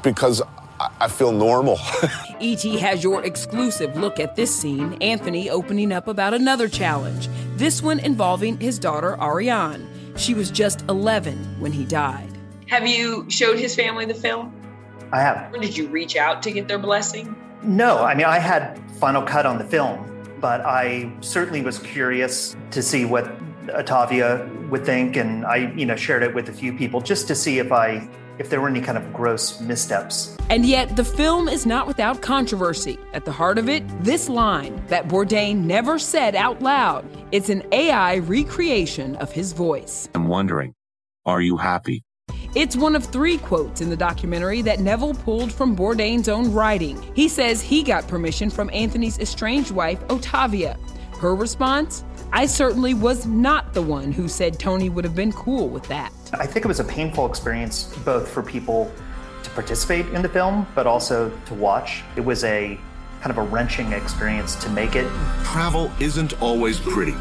because 0.04 0.42
I, 0.80 0.90
I 1.02 1.08
feel 1.08 1.32
normal. 1.32 1.78
ET 2.42 2.64
has 2.80 3.04
your 3.04 3.24
exclusive 3.24 3.96
look 3.98 4.20
at 4.20 4.36
this 4.36 4.56
scene 4.56 4.98
Anthony 5.02 5.50
opening 5.50 5.92
up 5.92 6.08
about 6.08 6.34
another 6.34 6.68
challenge, 6.68 7.30
this 7.56 7.82
one 7.82 8.00
involving 8.00 8.60
his 8.60 8.80
daughter 8.80 9.20
Ariane. 9.22 9.88
She 10.16 10.34
was 10.34 10.52
just 10.52 10.82
11 10.90 11.60
when 11.60 11.72
he 11.72 11.86
died. 11.86 12.38
Have 12.68 12.88
you 12.88 13.30
showed 13.30 13.58
his 13.58 13.76
family 13.76 14.06
the 14.06 14.14
film? 14.14 14.54
I 15.12 15.22
have. 15.22 15.54
Or 15.54 15.60
did 15.60 15.76
you 15.76 15.88
reach 15.88 16.16
out 16.16 16.44
to 16.44 16.52
get 16.52 16.68
their 16.68 16.78
blessing? 16.78 17.36
No, 17.64 18.00
I 18.00 18.14
mean, 18.16 18.26
I 18.26 18.40
had 18.40 18.80
final 19.00 19.22
cut 19.22 19.46
on 19.46 19.58
the 19.58 19.64
film, 19.64 20.06
but 20.40 20.62
I 20.62 21.12
certainly 21.22 21.62
was 21.62 21.80
curious 21.80 22.56
to 22.72 22.82
see 22.82 23.06
what 23.06 23.26
Ottavia 23.68 24.70
would 24.70 24.86
think, 24.86 25.16
and 25.16 25.46
I, 25.46 25.74
you 25.76 25.86
know, 25.86 25.96
shared 25.96 26.24
it 26.24 26.34
with 26.34 26.50
a 26.50 26.54
few 26.54 26.74
people 26.74 27.02
just 27.02 27.28
to 27.28 27.36
see 27.36 27.60
if 27.60 27.72
I, 27.72 28.08
if 28.40 28.50
there 28.50 28.62
were 28.62 28.68
any 28.68 28.82
kind 28.82 28.98
of 28.98 29.14
gross 29.14 29.60
missteps. 29.60 30.36
And 30.50 30.66
yet, 30.66 30.96
the 30.96 31.04
film 31.04 31.48
is 31.48 31.66
not 31.66 31.86
without 31.86 32.22
controversy. 32.22 32.98
At 33.14 33.26
the 33.26 33.32
heart 33.32 33.58
of 33.58 33.70
it, 33.70 33.84
this 34.04 34.28
line 34.30 34.82
that 34.88 35.08
Bourdain 35.08 35.66
never 35.66 36.00
said 36.00 36.36
out 36.36 36.62
loud. 36.62 37.06
It's 37.32 37.50
an 37.50 37.64
AI 37.72 38.16
recreation 38.18 39.16
of 39.18 39.32
his 39.32 39.54
voice. 39.54 40.10
I'm 40.16 40.28
wondering, 40.28 40.74
are 41.26 41.42
you 41.42 41.58
happy? 41.58 42.04
It's 42.56 42.76
one 42.76 42.96
of 42.96 43.06
three 43.06 43.38
quotes 43.38 43.80
in 43.80 43.92
the 43.92 43.96
documentary 43.96 44.64
that 44.64 44.80
Neville 44.80 45.14
pulled 45.14 45.54
from 45.54 45.76
Bourdain's 45.76 46.28
own 46.28 46.52
writing. 46.52 47.00
He 47.14 47.28
says 47.28 47.62
he 47.62 47.84
got 47.84 48.08
permission 48.08 48.50
from 48.50 48.72
Anthony's 48.74 49.20
estranged 49.20 49.70
wife, 49.70 50.00
Ottavia. 50.08 50.76
Her 51.20 51.36
response? 51.36 52.04
I 52.32 52.48
certainly 52.48 52.96
was 52.96 53.28
not 53.28 53.74
the 53.74 53.82
one 53.82 54.12
who 54.12 54.28
said 54.28 54.58
Tony 54.58 54.90
would 54.90 55.04
have 55.04 55.16
been 55.16 55.32
cool 55.32 55.70
with 55.70 55.84
that. 55.90 56.12
I 56.34 56.46
think 56.46 56.64
it 56.64 56.68
was 56.68 56.80
a 56.80 56.84
painful 56.84 57.26
experience 57.26 57.86
both 58.06 58.30
for 58.30 58.44
people 58.44 58.92
to 59.42 59.50
participate 59.52 60.08
in 60.10 60.22
the 60.22 60.30
film, 60.30 60.68
but 60.76 60.86
also 60.86 61.32
to 61.46 61.54
watch. 61.56 62.04
It 62.16 62.22
was 62.22 62.44
a 62.44 62.80
kind 63.22 63.32
of 63.32 63.38
a 63.38 63.44
wrenching 63.44 63.94
experience 63.94 64.56
to 64.56 64.70
make 64.70 64.96
it. 64.96 65.10
Travel 65.44 65.92
isn't 66.00 66.40
always 66.42 66.80
pretty. 66.80 67.16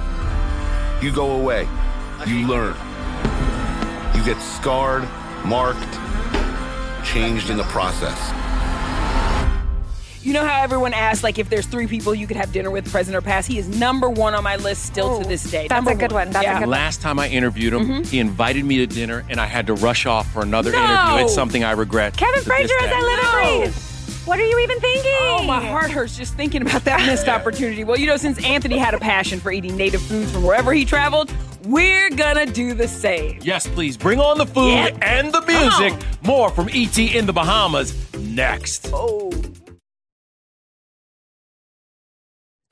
You 1.01 1.13
go 1.13 1.41
away, 1.41 1.67
you 2.27 2.47
learn. 2.47 2.77
You 4.15 4.25
get 4.25 4.41
scarred, 4.41 5.09
marked, 5.45 5.99
changed 7.05 7.51
in 7.51 7.57
the 7.57 7.65
process. 7.65 8.19
You 10.23 10.33
know 10.33 10.45
how 10.45 10.63
everyone 10.63 10.93
asks, 10.95 11.23
like, 11.23 11.39
if 11.39 11.49
there's 11.49 11.65
three 11.67 11.87
people 11.87 12.15
you 12.15 12.27
could 12.27 12.37
have 12.37 12.53
dinner 12.53 12.71
with, 12.71 12.91
present 12.91 13.17
or 13.17 13.21
past? 13.21 13.47
He 13.49 13.59
is 13.59 13.69
number 13.69 14.11
one 14.11 14.35
on 14.35 14.43
my 14.45 14.57
list 14.57 14.85
still 14.85 15.23
to 15.23 15.29
this 15.29 15.45
day. 15.45 15.69
That's 15.69 15.79
Number 15.85 15.93
a 15.93 15.95
good 15.95 16.13
one. 16.13 16.31
That's 16.31 16.45
a 16.47 16.51
good 16.55 16.61
one. 16.61 16.71
Last 16.71 17.01
time 17.01 17.19
I 17.19 17.29
interviewed 17.29 17.73
him, 17.73 17.87
Mhm. 18.03 18.07
he 18.09 18.19
invited 18.19 18.65
me 18.65 18.79
to 18.79 18.87
dinner, 18.87 19.25
and 19.31 19.41
I 19.41 19.47
had 19.47 19.67
to 19.69 19.75
rush 19.75 20.07
off 20.07 20.31
for 20.33 20.43
another 20.43 20.73
No! 20.73 20.79
interview. 20.79 21.25
It's 21.25 21.35
something 21.35 21.63
I 21.65 21.71
regret. 21.71 22.17
Kevin 22.17 22.35
to 22.35 22.41
this 22.41 22.49
Frazier 22.49 22.75
is 22.83 22.91
day. 22.91 22.95
at 22.97 23.03
Live 23.03 23.19
and 23.21 23.63
Breathe. 23.73 23.75
What 24.27 24.39
are 24.39 24.45
you 24.45 24.59
even 24.59 24.79
thinking? 24.81 25.11
Oh, 25.21 25.43
my 25.45 25.65
heart 25.65 25.91
hurts 25.91 26.17
just 26.17 26.35
thinking 26.35 26.61
about 26.63 26.85
that 26.85 27.07
missed 27.07 27.29
opportunity. 27.29 27.85
Well, 27.85 27.97
you 27.99 28.07
know, 28.07 28.19
since 28.19 28.39
Anthony 28.45 28.77
had 28.77 28.93
a 28.93 28.99
passion 28.99 29.41
for 29.41 29.51
eating 29.53 29.77
native 29.77 30.03
foods 30.03 30.31
from 30.33 30.43
wherever 30.43 30.75
he 30.75 30.85
traveled, 30.85 31.33
we're 31.65 32.11
gonna 32.11 32.45
do 32.45 32.75
the 32.75 32.89
same. 32.89 33.39
Yes, 33.41 33.67
please 33.67 33.97
bring 33.97 34.21
on 34.21 34.37
the 34.37 34.45
food 34.47 34.73
Yeah. 34.73 34.91
and 35.01 35.33
the 35.33 35.41
music. 35.43 35.95
More 36.23 36.51
from 36.51 36.69
ET 36.75 36.99
in 37.17 37.25
the 37.25 37.33
Bahamas 37.33 37.95
next. 38.19 38.91
Oh. 38.93 39.28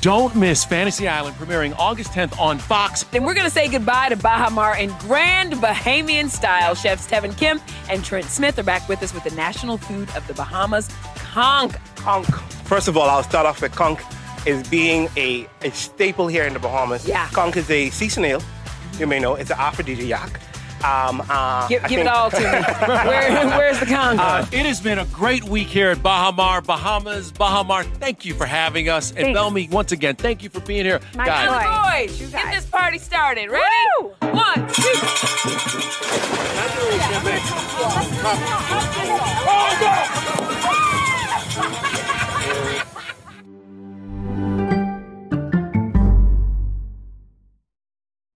Don't 0.00 0.36
miss 0.36 0.64
Fantasy 0.64 1.08
Island 1.08 1.34
premiering 1.36 1.74
August 1.76 2.12
10th 2.12 2.38
on 2.38 2.58
Fox. 2.58 3.04
And 3.12 3.26
we're 3.26 3.34
gonna 3.34 3.50
say 3.50 3.66
goodbye 3.68 4.10
to 4.10 4.16
Baha 4.16 4.48
Mar 4.52 4.78
in 4.78 4.90
grand 5.00 5.54
Bahamian 5.54 6.28
style. 6.28 6.76
Chefs 6.76 7.08
Tevin 7.08 7.36
Kim 7.36 7.60
and 7.90 8.04
Trent 8.04 8.26
Smith 8.26 8.56
are 8.60 8.62
back 8.62 8.88
with 8.88 9.02
us 9.02 9.12
with 9.12 9.24
the 9.24 9.32
national 9.32 9.76
food 9.76 10.08
of 10.14 10.24
the 10.28 10.34
Bahamas, 10.34 10.88
conch. 11.16 11.74
Conch. 11.96 12.28
First 12.64 12.86
of 12.86 12.96
all, 12.96 13.10
I'll 13.10 13.24
start 13.24 13.44
off 13.44 13.60
with 13.60 13.72
conch 13.72 13.98
is 14.46 14.66
being 14.68 15.08
a, 15.16 15.48
a 15.62 15.70
staple 15.72 16.28
here 16.28 16.44
in 16.44 16.52
the 16.52 16.60
Bahamas. 16.60 17.06
Yeah. 17.06 17.28
Conch 17.30 17.56
is 17.56 17.68
a 17.68 17.90
sea 17.90 18.08
snail. 18.08 18.40
You 19.00 19.08
may 19.08 19.18
know 19.18 19.34
it's 19.34 19.50
an 19.50 19.58
aphrodisiac. 19.58 20.40
Um, 20.84 21.22
uh, 21.28 21.66
Give, 21.68 21.84
I 21.84 21.88
give 21.88 22.00
it 22.00 22.06
all 22.06 22.30
to 22.30 22.38
me. 22.38 22.44
Where, 23.08 23.46
where's 23.58 23.80
the 23.80 23.86
conch? 23.86 24.20
Uh, 24.20 24.46
it 24.52 24.64
has 24.66 24.80
been 24.80 24.98
a 24.98 25.04
great 25.06 25.44
week 25.44 25.68
here 25.68 25.90
at 25.90 26.02
Baha 26.02 26.32
Mar, 26.32 26.60
Bahamas. 26.60 27.32
Baha 27.32 27.64
Mar, 27.64 27.84
thank 27.84 28.24
you 28.24 28.34
for 28.34 28.46
having 28.46 28.88
us. 28.88 29.10
And 29.10 29.18
Thanks. 29.18 29.36
Bellamy, 29.36 29.68
once 29.70 29.92
again, 29.92 30.16
thank 30.16 30.42
you 30.42 30.50
for 30.50 30.60
being 30.60 30.84
here. 30.84 31.00
My 31.14 31.26
Guys, 31.26 32.08
boys, 32.18 32.30
get 32.30 32.54
this 32.54 32.66
party 32.66 32.98
started. 32.98 33.50
Ready? 33.50 33.64
One, 34.20 34.68
two. 34.72 34.94